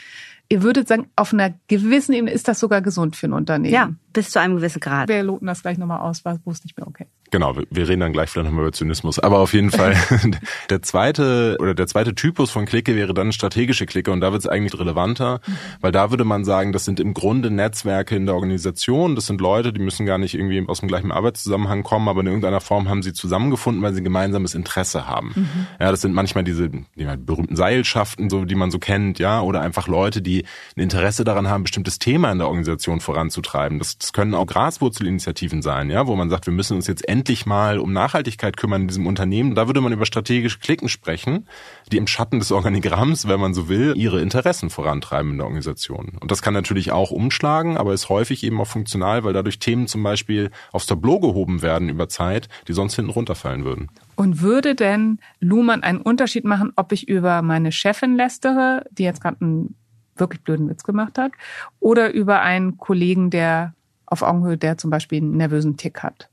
[0.49, 3.73] Ihr würdet sagen, auf einer gewissen Ebene ist das sogar gesund für ein Unternehmen.
[3.75, 5.09] Ja, bis zu einem gewissen Grad.
[5.09, 8.13] Wir loten das gleich nochmal aus, wo es nicht mehr okay Genau, wir reden dann
[8.13, 9.19] gleich vielleicht nochmal über Zynismus.
[9.19, 9.97] Aber auf jeden Fall,
[10.71, 14.43] der zweite oder der zweite Typus von Clique wäre dann strategische Clique und da wird
[14.43, 15.41] es eigentlich relevanter,
[15.81, 19.17] weil da würde man sagen, das sind im Grunde Netzwerke in der Organisation.
[19.17, 22.29] Das sind Leute, die müssen gar nicht irgendwie aus dem gleichen Arbeitszusammenhang kommen, aber in
[22.29, 25.33] irgendeiner Form haben sie zusammengefunden, weil sie ein gemeinsames Interesse haben.
[25.35, 25.67] Mhm.
[25.81, 29.61] Ja, das sind manchmal diese die berühmten Seilschaften, so die man so kennt, ja, oder
[29.61, 30.45] einfach Leute, die
[30.77, 33.81] ein Interesse daran haben, bestimmtes Thema in der Organisation voranzutreiben.
[33.81, 37.24] Das, das können auch Graswurzelinitiativen sein, ja, wo man sagt, wir müssen uns jetzt endlich
[37.25, 39.55] endlich mal um Nachhaltigkeit kümmern in diesem Unternehmen.
[39.55, 41.49] Da würde man über strategische Klicken sprechen,
[41.91, 46.19] die im Schatten des Organigramms, wenn man so will, ihre Interessen vorantreiben in der Organisation.
[46.21, 49.87] Und das kann natürlich auch umschlagen, aber ist häufig eben auch funktional, weil dadurch Themen
[49.87, 53.89] zum Beispiel aufs Tableau gehoben werden über Zeit, die sonst hinten runterfallen würden.
[54.17, 59.23] Und würde denn Luhmann einen Unterschied machen, ob ich über meine Chefin lästere, die jetzt
[59.23, 59.77] gerade einen
[60.15, 61.33] wirklich blöden Witz gemacht hat,
[61.81, 63.73] oder über einen Kollegen, der
[64.05, 66.29] auf Augenhöhe, der zum Beispiel einen nervösen Tick hat?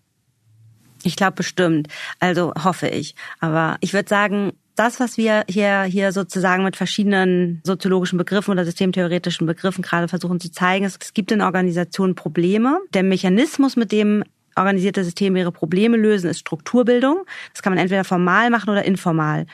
[1.03, 1.87] Ich glaube bestimmt.
[2.19, 3.15] Also hoffe ich.
[3.39, 8.65] Aber ich würde sagen, das, was wir hier, hier sozusagen mit verschiedenen soziologischen Begriffen oder
[8.65, 12.79] systemtheoretischen Begriffen gerade versuchen zu zeigen, ist, es gibt in Organisationen Probleme.
[12.93, 14.23] Der Mechanismus, mit dem
[14.55, 17.25] organisierte Systeme ihre Probleme lösen, ist Strukturbildung.
[17.53, 19.45] Das kann man entweder formal machen oder informal.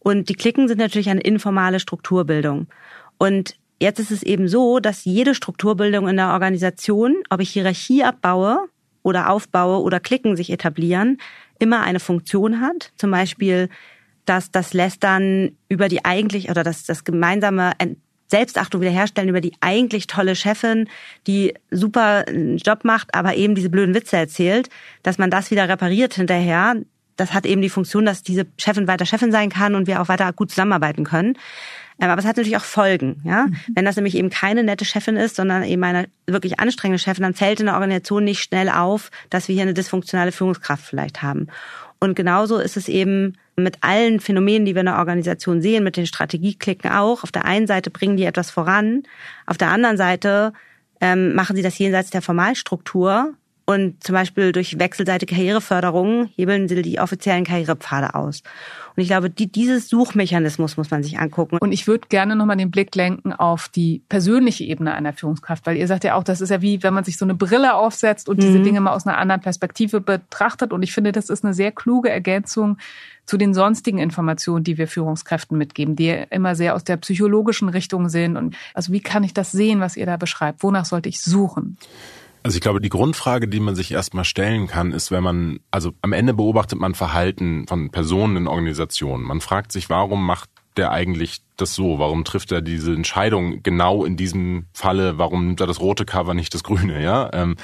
[0.00, 2.66] Und die Klicken sind natürlich eine informale Strukturbildung.
[3.18, 8.04] Und jetzt ist es eben so, dass jede Strukturbildung in der Organisation, ob ich Hierarchie
[8.04, 8.68] abbaue
[9.04, 11.18] oder aufbaue oder Klicken sich etablieren,
[11.60, 12.90] immer eine Funktion hat.
[12.96, 13.68] Zum Beispiel,
[14.24, 17.74] dass das Lästern über die eigentlich oder das, das gemeinsame
[18.26, 20.88] Selbstachtung wiederherstellen über die eigentlich tolle Chefin,
[21.26, 22.24] die super
[22.56, 24.70] Job macht, aber eben diese blöden Witze erzählt,
[25.02, 26.74] dass man das wieder repariert hinterher.
[27.16, 30.08] Das hat eben die Funktion, dass diese Chefin weiter Chefin sein kann und wir auch
[30.08, 31.38] weiter gut zusammenarbeiten können.
[32.00, 33.46] Ähm, aber es hat natürlich auch Folgen, ja.
[33.46, 33.56] Mhm.
[33.74, 37.34] Wenn das nämlich eben keine nette Chefin ist, sondern eben eine wirklich anstrengende Chefin, dann
[37.34, 41.48] fällt in der Organisation nicht schnell auf, dass wir hier eine dysfunktionale Führungskraft vielleicht haben.
[42.00, 45.96] Und genauso ist es eben mit allen Phänomenen, die wir in der Organisation sehen, mit
[45.96, 47.22] den Strategieklicken auch.
[47.22, 49.04] Auf der einen Seite bringen die etwas voran,
[49.46, 50.52] auf der anderen Seite
[51.00, 53.34] ähm, machen sie das jenseits der Formalstruktur
[53.66, 58.42] und zum Beispiel durch wechselseitige Karriereförderung hebeln sie die offiziellen Karrierepfade aus.
[58.94, 61.56] Und ich glaube, die, dieses Suchmechanismus muss man sich angucken.
[61.58, 65.78] Und ich würde gerne nochmal den Blick lenken auf die persönliche Ebene einer Führungskraft, weil
[65.78, 68.28] ihr sagt ja auch, das ist ja wie, wenn man sich so eine Brille aufsetzt
[68.28, 68.42] und mhm.
[68.42, 70.72] diese Dinge mal aus einer anderen Perspektive betrachtet.
[70.72, 72.76] Und ich finde, das ist eine sehr kluge Ergänzung
[73.24, 78.10] zu den sonstigen Informationen, die wir Führungskräften mitgeben, die immer sehr aus der psychologischen Richtung
[78.10, 78.36] sind.
[78.36, 80.62] Und also wie kann ich das sehen, was ihr da beschreibt?
[80.62, 81.78] Wonach sollte ich suchen?
[82.44, 85.92] Also ich glaube, die Grundfrage, die man sich erstmal stellen kann, ist, wenn man, also
[86.02, 89.24] am Ende beobachtet man Verhalten von Personen in Organisationen.
[89.24, 91.98] Man fragt sich, warum macht der eigentlich das so?
[91.98, 95.16] Warum trifft er diese Entscheidung genau in diesem Falle?
[95.16, 97.02] Warum nimmt er das rote Cover, nicht das grüne?
[97.02, 97.30] Ja.
[97.32, 97.56] Ähm,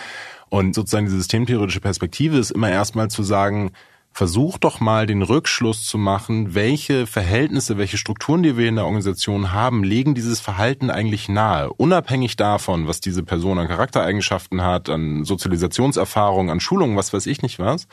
[0.49, 3.73] und sozusagen die systemtheoretische Perspektive ist immer erstmal zu sagen,
[4.13, 8.85] versuch doch mal den Rückschluss zu machen, welche Verhältnisse, welche Strukturen, die wir in der
[8.85, 14.89] Organisation haben, legen dieses Verhalten eigentlich nahe, unabhängig davon, was diese Person an Charaktereigenschaften hat,
[14.89, 17.87] an Sozialisationserfahrung, an Schulungen, was weiß ich nicht was,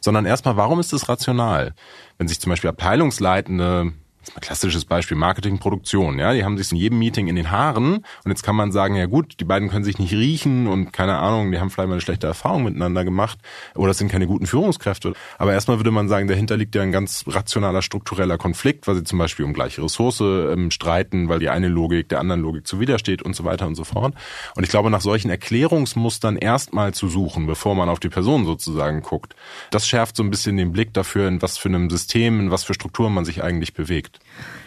[0.00, 1.74] sondern erstmal, warum ist es rational?
[2.18, 3.92] Wenn sich zum Beispiel Abteilungsleitende
[4.34, 6.18] ein klassisches Beispiel Marketing, Produktion.
[6.18, 8.96] Ja, die haben sich in jedem Meeting in den Haaren und jetzt kann man sagen,
[8.96, 11.94] ja gut, die beiden können sich nicht riechen und keine Ahnung, die haben vielleicht mal
[11.94, 13.38] eine schlechte Erfahrung miteinander gemacht
[13.74, 15.14] oder es sind keine guten Führungskräfte.
[15.38, 19.04] Aber erstmal würde man sagen, dahinter liegt ja ein ganz rationaler struktureller Konflikt, weil sie
[19.04, 23.22] zum Beispiel um gleiche Ressource ähm, streiten, weil die eine Logik der anderen Logik zuwidersteht
[23.22, 24.14] und so weiter und so fort.
[24.56, 29.02] Und ich glaube, nach solchen Erklärungsmustern erstmal zu suchen, bevor man auf die Person sozusagen
[29.02, 29.34] guckt,
[29.70, 32.64] das schärft so ein bisschen den Blick dafür, in was für einem System, in was
[32.64, 34.13] für Strukturen man sich eigentlich bewegt.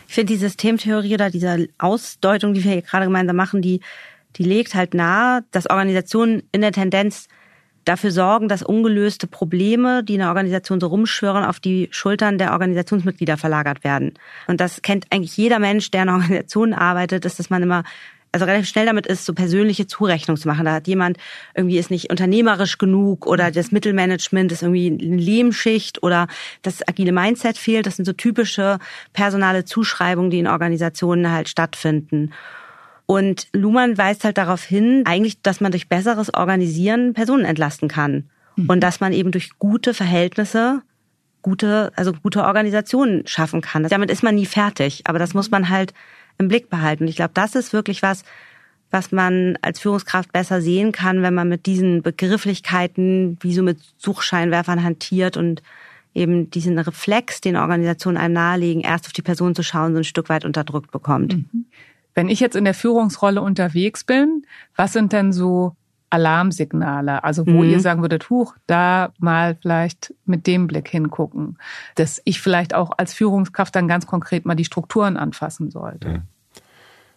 [0.07, 3.81] Ich finde die Systemtheorie oder diese Ausdeutung, die wir hier gerade gemeinsam machen, die,
[4.37, 7.27] die legt halt nahe, dass Organisationen in der Tendenz
[7.87, 12.51] dafür sorgen, dass ungelöste Probleme, die in der Organisation so rumschwören, auf die Schultern der
[12.51, 14.13] Organisationsmitglieder verlagert werden.
[14.47, 17.83] Und das kennt eigentlich jeder Mensch, der in einer Organisation arbeitet, ist, dass man immer
[18.37, 20.65] also relativ schnell damit ist, so persönliche Zurechnung zu machen.
[20.65, 21.17] Da hat jemand
[21.55, 26.27] irgendwie ist nicht unternehmerisch genug oder das Mittelmanagement ist irgendwie eine Lehmschicht oder
[26.61, 27.87] das agile Mindset fehlt.
[27.87, 28.77] Das sind so typische
[29.13, 32.31] personale Zuschreibungen, die in Organisationen halt stattfinden.
[33.07, 38.29] Und Luhmann weist halt darauf hin, eigentlich, dass man durch besseres Organisieren Personen entlasten kann.
[38.55, 38.69] Mhm.
[38.69, 40.83] Und dass man eben durch gute Verhältnisse
[41.41, 43.83] gute, also gute Organisationen schaffen kann.
[43.83, 45.03] Damit ist man nie fertig.
[45.05, 45.93] Aber das muss man halt
[46.37, 47.07] im Blick behalten.
[47.07, 48.23] Ich glaube, das ist wirklich was,
[48.91, 53.79] was man als Führungskraft besser sehen kann, wenn man mit diesen Begrifflichkeiten wie so mit
[53.97, 55.61] Suchscheinwerfern hantiert und
[56.13, 60.03] eben diesen Reflex, den Organisationen einem nahelegen, erst auf die Person zu schauen, so ein
[60.03, 61.35] Stück weit unterdrückt bekommt.
[61.35, 61.65] Mhm.
[62.15, 64.45] Wenn ich jetzt in der Führungsrolle unterwegs bin,
[64.75, 65.75] was sind denn so
[66.09, 67.69] Alarmsignale, also wo mhm.
[67.69, 71.57] ihr sagen würdet, huch, da mal vielleicht mit dem Blick hingucken,
[71.95, 76.09] dass ich vielleicht auch als Führungskraft dann ganz konkret mal die Strukturen anfassen sollte.
[76.09, 76.21] Mhm.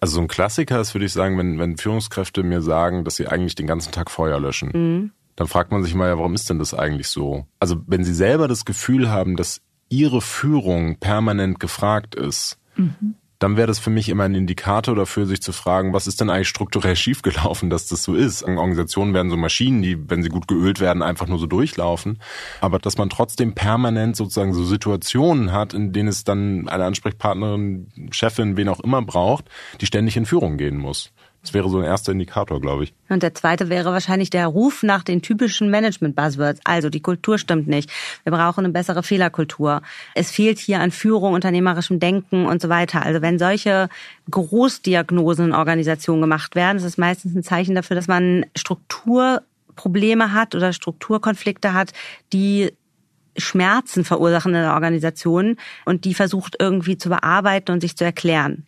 [0.00, 3.28] Also so ein Klassiker ist, würde ich sagen, wenn, wenn Führungskräfte mir sagen, dass sie
[3.28, 5.10] eigentlich den ganzen Tag Feuer löschen, mhm.
[5.36, 7.46] dann fragt man sich mal, ja, warum ist denn das eigentlich so?
[7.60, 13.56] Also wenn sie selber das Gefühl haben, dass ihre Führung permanent gefragt ist, mhm dann
[13.56, 16.48] wäre das für mich immer ein Indikator dafür, sich zu fragen, was ist denn eigentlich
[16.48, 18.44] strukturell schiefgelaufen, dass das so ist.
[18.44, 22.20] Organisationen werden so Maschinen, die, wenn sie gut geölt werden, einfach nur so durchlaufen.
[22.60, 27.88] Aber dass man trotzdem permanent sozusagen so Situationen hat, in denen es dann eine Ansprechpartnerin,
[28.12, 29.46] Chefin, wen auch immer braucht,
[29.80, 31.10] die ständig in Führung gehen muss.
[31.42, 32.92] Das wäre so ein erster Indikator, glaube ich.
[33.08, 36.60] Und der zweite wäre wahrscheinlich der Ruf nach den typischen Management-Buzzwords.
[36.64, 37.90] Also die Kultur stimmt nicht.
[38.24, 39.80] Wir brauchen eine bessere Fehlerkultur.
[40.14, 43.06] Es fehlt hier an Führung, unternehmerischem Denken und so weiter.
[43.06, 43.88] Also wenn solche
[44.30, 50.54] Großdiagnosen in Organisationen gemacht werden, das ist meistens ein Zeichen dafür, dass man Strukturprobleme hat
[50.54, 51.92] oder Strukturkonflikte hat,
[52.34, 52.70] die
[53.36, 58.66] Schmerzen verursachen in der Organisation und die versucht irgendwie zu bearbeiten und sich zu erklären.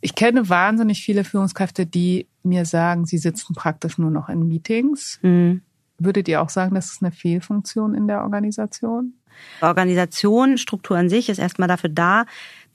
[0.00, 5.18] Ich kenne wahnsinnig viele Führungskräfte, die mir sagen, sie sitzen praktisch nur noch in Meetings.
[5.22, 5.62] Mhm.
[5.98, 9.14] Würdet ihr auch sagen, das ist eine Fehlfunktion in der Organisation?
[9.60, 12.24] Organisation, Struktur an sich ist erstmal dafür da,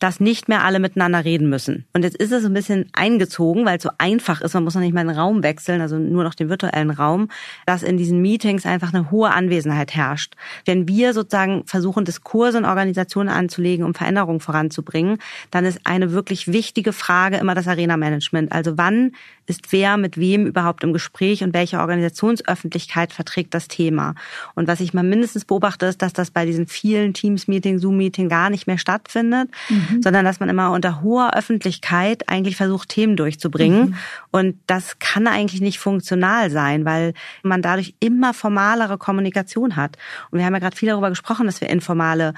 [0.04, 1.86] dass nicht mehr alle miteinander reden müssen.
[1.94, 4.82] Und jetzt ist es ein bisschen eingezogen, weil es so einfach ist, man muss noch
[4.82, 7.30] nicht mal den Raum wechseln, also nur noch den virtuellen Raum,
[7.66, 10.36] dass in diesen Meetings einfach eine hohe Anwesenheit herrscht.
[10.66, 15.20] Wenn wir sozusagen versuchen, Diskurse in Organisationen anzulegen, um Veränderungen voranzubringen,
[15.52, 18.52] dann ist eine wirklich wichtige Frage immer das Arena-Management.
[18.52, 19.14] Also wann
[19.46, 24.16] ist wer mit wem überhaupt im Gespräch und welche Organisationsöffentlichkeit verträgt das Thema?
[24.56, 28.50] Und was ich mal mindestens beobachte, ist, dass das bei diesen vielen Teams-Meeting, Zoom-Meeting gar
[28.50, 29.50] nicht mehr stattfindet.
[29.70, 30.02] Mhm mhm.
[30.02, 33.90] sondern dass man immer unter hoher Öffentlichkeit eigentlich versucht, Themen durchzubringen.
[33.90, 33.96] Mhm.
[34.32, 39.98] Und das kann eigentlich nicht funktional sein, weil man dadurch immer formalere Kommunikation hat.
[40.32, 42.34] Und wir haben ja gerade viel darüber gesprochen, dass wir informale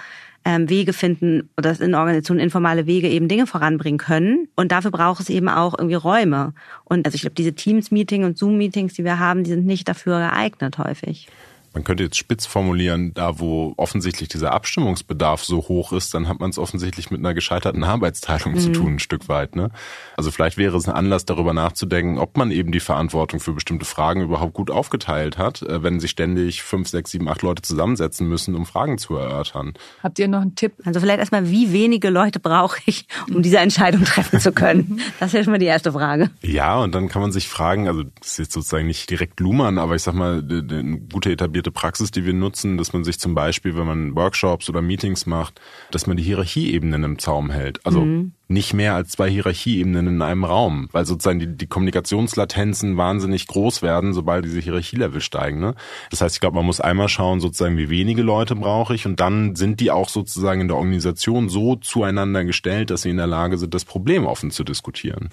[0.46, 4.48] ähm, Wege finden oder dass in Organisationen informale Wege eben Dinge voranbringen können.
[4.56, 6.54] Und dafür braucht es eben auch irgendwie Räume.
[6.84, 10.20] Und also ich glaube, diese Teams-Meeting und Zoom-Meetings, die wir haben, die sind nicht dafür
[10.20, 11.28] geeignet häufig
[11.76, 16.40] man könnte jetzt spitz formulieren, da wo offensichtlich dieser Abstimmungsbedarf so hoch ist, dann hat
[16.40, 18.60] man es offensichtlich mit einer gescheiterten Arbeitsteilung mhm.
[18.60, 19.56] zu tun, ein Stück weit.
[19.56, 19.70] Ne?
[20.16, 23.86] Also vielleicht wäre es ein Anlass, darüber nachzudenken, ob man eben die Verantwortung für bestimmte
[23.86, 28.28] Fragen überhaupt gut aufgeteilt hat, äh, wenn sich ständig fünf, sechs, sieben, acht Leute zusammensetzen
[28.28, 29.74] müssen, um Fragen zu erörtern.
[30.02, 30.74] Habt ihr noch einen Tipp?
[30.86, 35.02] Also vielleicht erstmal, wie wenige Leute brauche ich, um diese Entscheidung treffen zu können?
[35.20, 36.30] Das wäre schon mal die erste Frage.
[36.42, 39.78] Ja, und dann kann man sich fragen, also das ist jetzt sozusagen nicht direkt Luhmann,
[39.78, 43.20] aber ich sag mal, eine gute etablierte etablierte Praxis, die wir nutzen, dass man sich
[43.20, 45.60] zum Beispiel, wenn man Workshops oder Meetings macht,
[45.92, 47.86] dass man die Hierarchieebenen im Zaum hält.
[47.86, 48.34] Also mhm.
[48.48, 53.82] nicht mehr als zwei Hierarchieebenen in einem Raum, weil sozusagen die, die Kommunikationslatenzen wahnsinnig groß
[53.82, 55.60] werden, sobald diese Hierarchielevel steigen.
[55.60, 55.76] Ne?
[56.12, 59.20] Das heißt, ich glaube, man muss einmal schauen, sozusagen, wie wenige Leute brauche ich und
[59.20, 63.28] dann sind die auch sozusagen in der Organisation so zueinander gestellt, dass sie in der
[63.28, 65.30] Lage sind, das Problem offen zu diskutieren.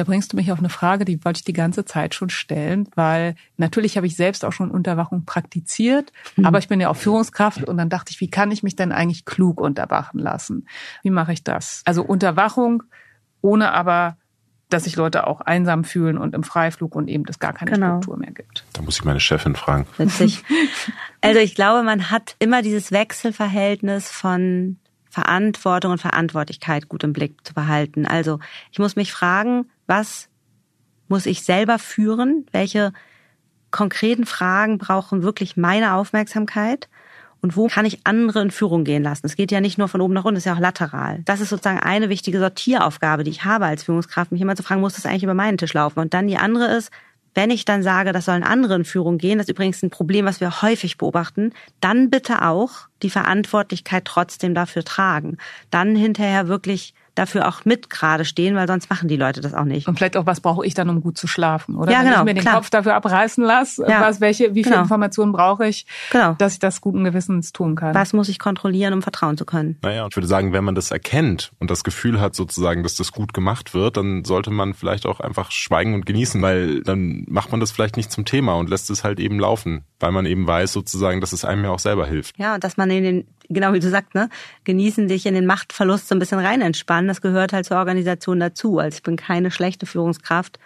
[0.00, 2.88] Da bringst du mich auf eine Frage, die wollte ich die ganze Zeit schon stellen,
[2.94, 6.46] weil natürlich habe ich selbst auch schon Unterwachung praktiziert, mhm.
[6.46, 8.92] aber ich bin ja auch Führungskraft und dann dachte ich, wie kann ich mich denn
[8.92, 10.66] eigentlich klug unterwachen lassen?
[11.02, 11.82] Wie mache ich das?
[11.84, 12.82] Also Unterwachung,
[13.42, 14.16] ohne aber
[14.70, 17.98] dass sich Leute auch einsam fühlen und im Freiflug und eben das gar keine genau.
[17.98, 18.64] Struktur mehr gibt.
[18.72, 19.86] Da muss ich meine Chefin fragen.
[19.98, 20.42] Witzig.
[21.22, 24.78] Also ich glaube, man hat immer dieses Wechselverhältnis von
[25.10, 28.06] Verantwortung und Verantwortlichkeit gut im Blick zu behalten.
[28.06, 28.38] Also
[28.70, 30.28] ich muss mich fragen, was
[31.08, 32.46] muss ich selber führen?
[32.52, 32.92] Welche
[33.72, 36.88] konkreten Fragen brauchen wirklich meine Aufmerksamkeit?
[37.42, 39.26] Und wo kann ich andere in Führung gehen lassen?
[39.26, 41.22] Es geht ja nicht nur von oben nach unten, es ist ja auch lateral.
[41.24, 44.80] Das ist sozusagen eine wichtige Sortieraufgabe, die ich habe als Führungskraft, mich immer zu fragen,
[44.80, 45.98] muss das eigentlich über meinen Tisch laufen?
[45.98, 46.92] Und dann die andere ist,
[47.34, 50.26] wenn ich dann sage, das sollen andere in Führung gehen, das ist übrigens ein Problem,
[50.26, 55.38] was wir häufig beobachten, dann bitte auch die Verantwortlichkeit trotzdem dafür tragen.
[55.70, 59.64] Dann hinterher wirklich dafür auch mit gerade stehen, weil sonst machen die Leute das auch
[59.64, 59.88] nicht.
[59.88, 61.76] Und vielleicht auch, was brauche ich dann, um gut zu schlafen?
[61.76, 62.56] Oder ja, wenn genau, ich mir den klar.
[62.56, 64.82] Kopf dafür abreißen lasse, ja, was, welche, wie viele genau.
[64.82, 66.34] Informationen brauche ich, genau.
[66.38, 67.94] dass ich das guten Gewissens tun kann?
[67.94, 69.78] Was muss ich kontrollieren, um vertrauen zu können?
[69.82, 73.12] Naja, ich würde sagen, wenn man das erkennt und das Gefühl hat sozusagen, dass das
[73.12, 77.50] gut gemacht wird, dann sollte man vielleicht auch einfach schweigen und genießen, weil dann macht
[77.50, 80.46] man das vielleicht nicht zum Thema und lässt es halt eben laufen, weil man eben
[80.46, 82.38] weiß sozusagen, dass es einem ja auch selber hilft.
[82.38, 84.28] Ja, und dass man in den, genau wie du sagst, ne,
[84.64, 88.40] genießen, dich in den Machtverlust so ein bisschen rein entspannen, das gehört halt zur Organisation
[88.40, 88.78] dazu.
[88.78, 90.58] Also ich bin keine schlechte Führungskraft,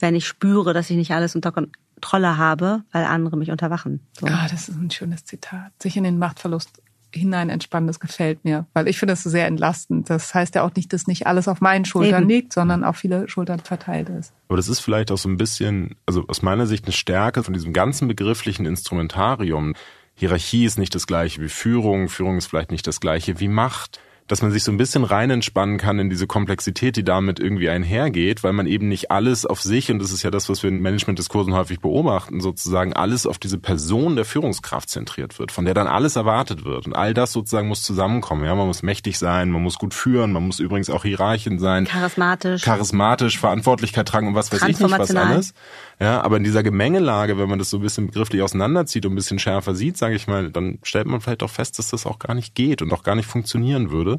[0.00, 4.00] wenn ich spüre, dass ich nicht alles unter Kontrolle habe, weil andere mich unterwachen.
[4.18, 4.26] So.
[4.26, 5.70] Ah, das ist ein schönes Zitat.
[5.80, 6.82] Sich in den Machtverlust
[7.14, 10.08] hinein entspannen, das gefällt mir, weil ich finde das sehr entlastend.
[10.08, 12.30] Das heißt ja auch nicht, dass nicht alles auf meinen Schultern Eben.
[12.30, 14.32] liegt, sondern auf viele Schultern verteilt ist.
[14.48, 17.54] Aber das ist vielleicht auch so ein bisschen, also aus meiner Sicht eine Stärke von
[17.54, 19.74] diesem ganzen begrifflichen Instrumentarium.
[20.14, 24.00] Hierarchie ist nicht das gleiche wie Führung, Führung ist vielleicht nicht das gleiche wie Macht
[24.28, 27.68] dass man sich so ein bisschen rein entspannen kann in diese Komplexität, die damit irgendwie
[27.68, 30.70] einhergeht, weil man eben nicht alles auf sich, und das ist ja das, was wir
[30.70, 35.74] in Management-Diskursen häufig beobachten, sozusagen alles auf diese Person der Führungskraft zentriert wird, von der
[35.74, 36.86] dann alles erwartet wird.
[36.86, 38.44] Und all das sozusagen muss zusammenkommen.
[38.44, 41.84] Ja, man muss mächtig sein, man muss gut führen, man muss übrigens auch Hierarchien sein.
[41.84, 42.62] Charismatisch.
[42.62, 45.54] Charismatisch, Verantwortlichkeit tragen und was weiß ich nicht was alles.
[46.00, 49.16] Ja, aber in dieser Gemengelage, wenn man das so ein bisschen begrifflich auseinanderzieht und ein
[49.16, 52.18] bisschen schärfer sieht, sage ich mal, dann stellt man vielleicht auch fest, dass das auch
[52.18, 54.11] gar nicht geht und auch gar nicht funktionieren würde.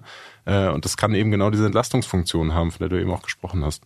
[0.45, 3.63] Äh, und das kann eben genau diese Entlastungsfunktion haben, von der du eben auch gesprochen
[3.63, 3.83] hast.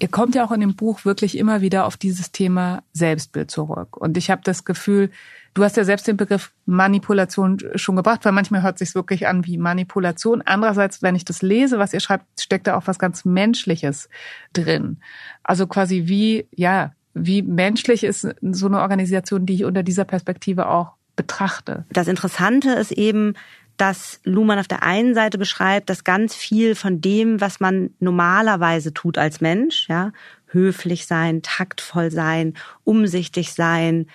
[0.00, 3.96] Ihr kommt ja auch in dem Buch wirklich immer wieder auf dieses Thema Selbstbild zurück.
[3.96, 5.10] Und ich habe das Gefühl,
[5.54, 9.44] du hast ja selbst den Begriff Manipulation schon gebracht, weil manchmal hört sich wirklich an
[9.44, 10.42] wie Manipulation.
[10.42, 14.08] Andererseits, wenn ich das lese, was ihr schreibt, steckt da auch was ganz Menschliches
[14.52, 15.00] drin.
[15.42, 20.68] Also quasi wie, ja, wie menschlich ist so eine Organisation, die ich unter dieser Perspektive
[20.68, 21.84] auch betrachte.
[21.90, 23.34] Das Interessante ist eben,
[23.78, 28.92] dass Luhmann auf der einen Seite beschreibt, dass ganz viel von dem, was man normalerweise
[28.92, 30.12] tut als Mensch, ja,
[30.46, 34.06] höflich sein, taktvoll sein, umsichtig sein,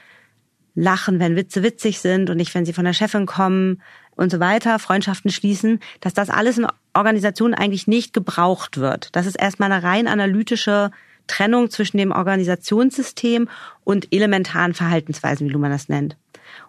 [0.75, 3.81] lachen, wenn Witze witzig sind und nicht, wenn sie von der Chefin kommen
[4.15, 9.09] und so weiter, Freundschaften schließen, dass das alles in Organisationen eigentlich nicht gebraucht wird.
[9.15, 10.91] Das ist erstmal eine rein analytische
[11.27, 13.47] Trennung zwischen dem Organisationssystem
[13.83, 16.17] und elementaren Verhaltensweisen, wie Luhmann das nennt.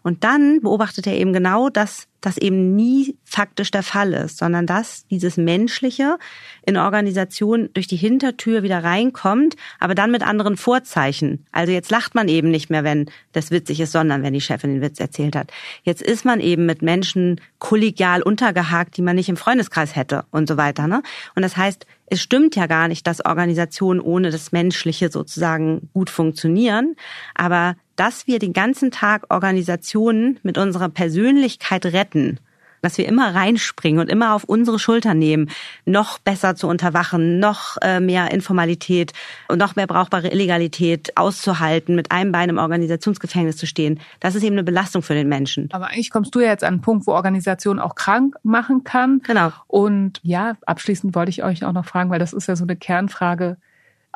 [0.04, 4.66] Und dann beobachtet er eben genau, dass das eben nie faktisch der Fall ist, sondern
[4.66, 6.18] dass dieses Menschliche
[6.66, 11.46] in Organisation durch die Hintertür wieder reinkommt, aber dann mit anderen Vorzeichen.
[11.52, 14.74] Also jetzt lacht man eben nicht mehr, wenn das witzig ist, sondern wenn die Chefin
[14.74, 15.50] den Witz erzählt hat.
[15.82, 20.48] Jetzt ist man eben mit Menschen kollegial untergehakt, die man nicht im Freundeskreis hätte und
[20.48, 20.86] so weiter.
[20.86, 21.02] Ne?
[21.34, 26.10] Und das heißt, es stimmt ja gar nicht, dass Organisationen ohne das Menschliche sozusagen gut
[26.10, 26.96] funktionieren.
[27.34, 32.38] Aber dass wir den ganzen Tag Organisationen mit unserer Persönlichkeit retten,
[32.84, 35.48] dass wir immer reinspringen und immer auf unsere Schulter nehmen,
[35.86, 39.12] noch besser zu unterwachen, noch äh, mehr Informalität
[39.48, 44.00] und noch mehr brauchbare Illegalität auszuhalten, mit einem Bein im Organisationsgefängnis zu stehen.
[44.20, 45.70] Das ist eben eine Belastung für den Menschen.
[45.72, 49.22] Aber eigentlich kommst du ja jetzt an einen Punkt, wo Organisation auch krank machen kann.
[49.24, 49.50] Genau.
[49.66, 52.76] Und ja, abschließend wollte ich euch auch noch fragen, weil das ist ja so eine
[52.76, 53.56] Kernfrage.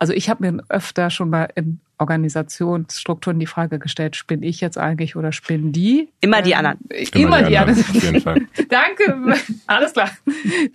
[0.00, 4.78] Also ich habe mir öfter schon mal in Organisationsstrukturen die Frage gestellt, spinne ich jetzt
[4.78, 6.08] eigentlich oder spinnen die?
[6.20, 6.78] Immer die ähm, anderen.
[6.88, 8.16] Immer, immer die, die anderen.
[8.16, 8.48] anderen.
[8.68, 9.34] Danke,
[9.66, 10.10] alles klar.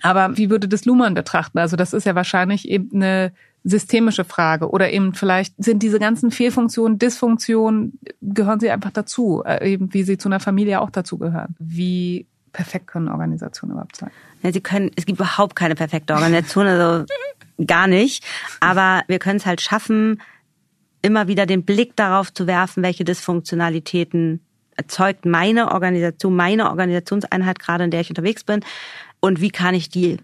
[0.02, 1.58] Aber wie würde das Luhmann betrachten?
[1.58, 3.32] Also das ist ja wahrscheinlich eben eine
[3.64, 9.72] systemische Frage oder eben vielleicht sind diese ganzen Fehlfunktionen, Dysfunktionen, gehören sie einfach dazu, äh,
[9.72, 11.56] eben wie sie zu einer Familie auch dazu gehören.
[11.60, 14.12] Wie perfekt können Organisationen überhaupt sein?
[14.42, 17.06] Ja, sie können, es gibt überhaupt keine perfekte Organisation, also
[17.66, 18.24] gar nicht.
[18.60, 20.22] Aber wir können es halt schaffen,
[21.02, 24.42] immer wieder den Blick darauf zu werfen, welche Dysfunktionalitäten
[24.76, 28.62] erzeugt meine Organisation, meine Organisationseinheit gerade, in der ich unterwegs bin
[29.20, 30.18] und wie kann ich die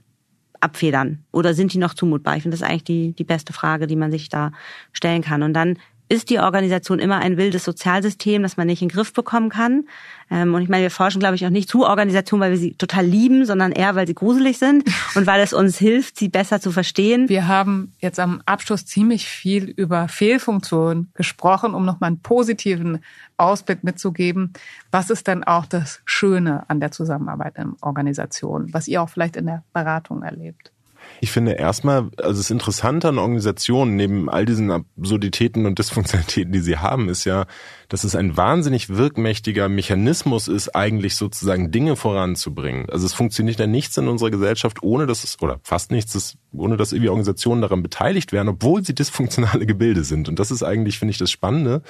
[0.59, 2.35] abfedern oder sind die noch zumutbar?
[2.35, 4.51] Ich finde das eigentlich die, die beste Frage, die man sich da
[4.91, 5.43] stellen kann.
[5.43, 5.77] Und dann
[6.09, 9.85] ist die Organisation immer ein wildes Sozialsystem, das man nicht in den Griff bekommen kann.
[10.31, 12.73] Ähm, und ich meine, wir forschen, glaube ich, auch nicht zu Organisationen, weil wir sie
[12.73, 14.83] total lieben, sondern eher, weil sie gruselig sind
[15.15, 17.29] und weil es uns hilft, sie besser zu verstehen.
[17.29, 23.03] Wir haben jetzt am Abschluss ziemlich viel über Fehlfunktionen gesprochen, um nochmal einen positiven
[23.37, 24.53] Ausblick mitzugeben.
[24.91, 29.35] Was ist denn auch das Schöne an der Zusammenarbeit in Organisationen, was ihr auch vielleicht
[29.35, 30.71] in der Beratung erlebt?
[31.21, 36.59] Ich finde erstmal, also das Interessante an Organisationen, neben all diesen Absurditäten und Dysfunktionalitäten, die
[36.59, 37.45] sie haben, ist ja,
[37.89, 42.89] dass es ein wahnsinnig wirkmächtiger Mechanismus ist, eigentlich sozusagen Dinge voranzubringen.
[42.89, 46.37] Also es funktioniert ja nichts in unserer Gesellschaft, ohne dass es, oder fast nichts, ist,
[46.53, 50.29] ohne dass irgendwie Organisationen daran beteiligt werden, obwohl sie dysfunktionale Gebilde sind.
[50.29, 51.81] Und das ist eigentlich, finde ich, das Spannende.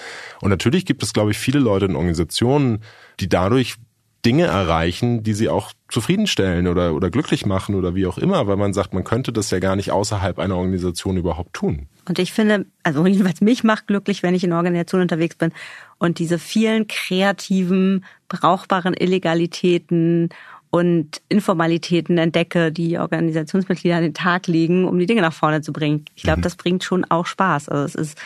[0.41, 2.79] Und natürlich gibt es, glaube ich, viele Leute in Organisationen,
[3.19, 3.75] die dadurch
[4.25, 8.57] Dinge erreichen, die sie auch zufriedenstellen oder, oder glücklich machen oder wie auch immer, weil
[8.57, 11.87] man sagt, man könnte das ja gar nicht außerhalb einer Organisation überhaupt tun.
[12.07, 15.51] Und ich finde, also jedenfalls mich macht glücklich, wenn ich in einer Organisation unterwegs bin
[15.99, 20.29] und diese vielen kreativen, brauchbaren Illegalitäten
[20.71, 25.73] und Informalitäten entdecke, die Organisationsmitglieder an den Tag legen, um die Dinge nach vorne zu
[25.73, 26.05] bringen.
[26.15, 26.43] Ich glaube, mhm.
[26.43, 27.69] das bringt schon auch Spaß.
[27.69, 28.21] Also es ist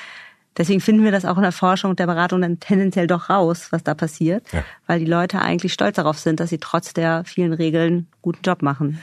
[0.58, 3.68] Deswegen finden wir das auch in der Forschung und der Beratung dann tendenziell doch raus,
[3.72, 4.64] was da passiert, ja.
[4.86, 8.62] weil die Leute eigentlich stolz darauf sind, dass sie trotz der vielen Regeln guten Job
[8.62, 9.00] machen.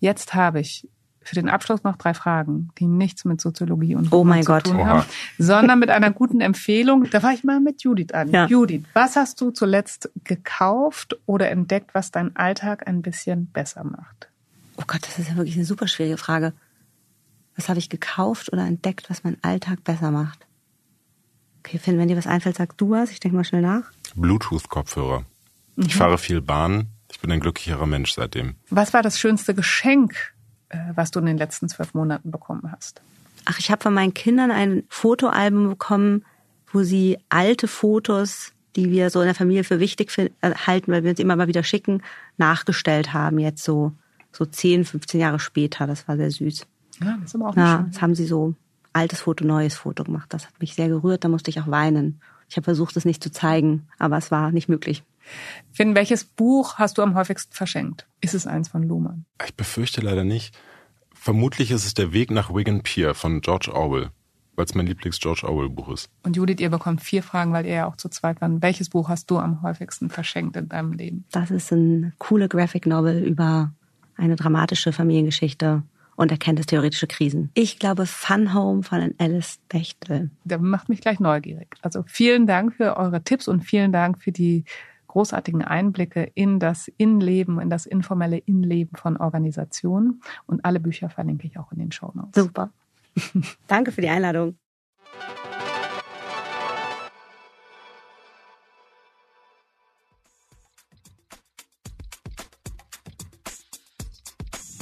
[0.00, 0.88] Jetzt habe ich
[1.22, 4.64] für den Abschluss noch drei Fragen, die nichts mit Soziologie und oh mein zu Gott.
[4.64, 5.04] tun haben,
[5.38, 7.08] sondern mit einer guten Empfehlung.
[7.10, 8.30] Da fange ich mal mit Judith an.
[8.30, 8.46] Ja.
[8.46, 14.28] Judith, was hast du zuletzt gekauft oder entdeckt, was deinen Alltag ein bisschen besser macht?
[14.76, 16.54] Oh Gott, das ist ja wirklich eine super schwierige Frage.
[17.54, 20.46] Was habe ich gekauft oder entdeckt, was meinen Alltag besser macht?
[21.60, 23.10] Okay, Finn, wenn dir was einfällt, sag du was.
[23.10, 23.84] Ich denke mal schnell nach.
[24.16, 25.24] Bluetooth-Kopfhörer.
[25.76, 25.84] Mhm.
[25.86, 28.54] Ich fahre viel Bahn Ich bin ein glücklicherer Mensch seitdem.
[28.70, 30.14] Was war das schönste Geschenk,
[30.68, 33.02] äh, was du in den letzten zwölf Monaten bekommen hast?
[33.44, 36.24] Ach, ich habe von meinen Kindern ein Fotoalbum bekommen,
[36.72, 41.02] wo sie alte Fotos, die wir so in der Familie für wichtig äh, halten, weil
[41.02, 42.02] wir uns immer mal wieder schicken,
[42.36, 43.38] nachgestellt haben.
[43.38, 43.92] Jetzt so
[44.32, 45.86] so 10, 15 Jahre später.
[45.86, 46.66] Das war sehr süß.
[47.02, 47.90] Ja, das ist aber auch ja, schön.
[47.90, 48.54] das haben sie so
[48.92, 50.32] altes Foto, neues Foto gemacht.
[50.32, 51.24] Das hat mich sehr gerührt.
[51.24, 52.20] Da musste ich auch weinen.
[52.48, 55.04] Ich habe versucht, es nicht zu zeigen, aber es war nicht möglich.
[55.72, 58.06] Finn, welches Buch hast du am häufigsten verschenkt?
[58.20, 59.24] Ist es eins von Luhmann?
[59.44, 60.56] Ich befürchte leider nicht.
[61.14, 64.10] Vermutlich ist es Der Weg nach Wigan Pier von George Orwell,
[64.56, 66.08] weil es mein Lieblings-George Orwell-Buch ist.
[66.22, 68.62] Und Judith, ihr bekommt vier Fragen, weil ihr ja auch zu zweit waren.
[68.62, 71.24] Welches Buch hast du am häufigsten verschenkt in deinem Leben?
[71.30, 73.72] Das ist ein coole Graphic Novel über
[74.16, 75.82] eine dramatische Familiengeschichte
[76.16, 77.50] und erkenntnistheoretische Krisen.
[77.54, 80.30] Ich glaube Fun Home von Alice Bechtel.
[80.44, 81.76] Der macht mich gleich neugierig.
[81.82, 84.64] Also vielen Dank für eure Tipps und vielen Dank für die
[85.10, 90.22] großartigen Einblicke in das Innenleben, in das informelle Innenleben von Organisationen.
[90.46, 92.40] Und alle Bücher verlinke ich auch in den Show Notes.
[92.40, 92.70] Super.
[93.66, 94.56] Danke für die Einladung.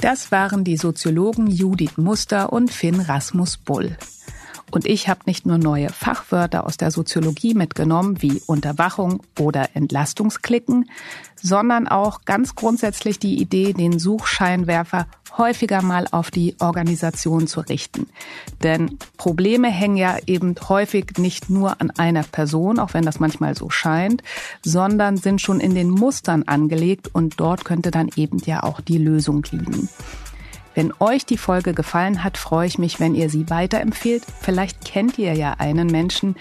[0.01, 3.97] Das waren die Soziologen Judith Muster und Finn Rasmus Bull.
[4.71, 10.89] Und ich habe nicht nur neue Fachwörter aus der Soziologie mitgenommen, wie Unterwachung oder Entlastungsklicken,
[11.41, 15.07] sondern auch ganz grundsätzlich die Idee, den Suchscheinwerfer
[15.37, 18.07] häufiger mal auf die Organisation zu richten.
[18.63, 23.55] Denn Probleme hängen ja eben häufig nicht nur an einer Person, auch wenn das manchmal
[23.55, 24.23] so scheint,
[24.63, 28.97] sondern sind schon in den Mustern angelegt und dort könnte dann eben ja auch die
[28.97, 29.89] Lösung liegen.
[30.75, 34.23] Wenn euch die Folge gefallen hat, freue ich mich, wenn ihr sie weiterempfehlt.
[34.39, 36.35] Vielleicht kennt ihr ja einen Menschen,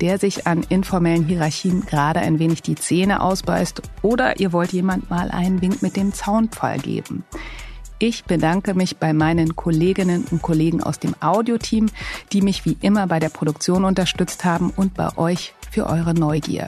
[0.00, 5.10] der sich an informellen Hierarchien gerade ein wenig die Zähne ausbeißt oder ihr wollt jemand
[5.10, 7.24] mal einen Wink mit dem Zaunpfahl geben.
[7.98, 11.88] Ich bedanke mich bei meinen Kolleginnen und Kollegen aus dem Audioteam,
[12.32, 16.66] die mich wie immer bei der Produktion unterstützt haben und bei euch für eure Neugier.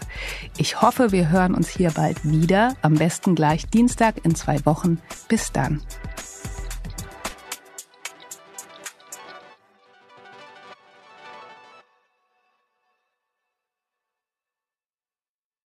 [0.58, 5.00] Ich hoffe, wir hören uns hier bald wieder, am besten gleich Dienstag in zwei Wochen.
[5.28, 5.82] Bis dann.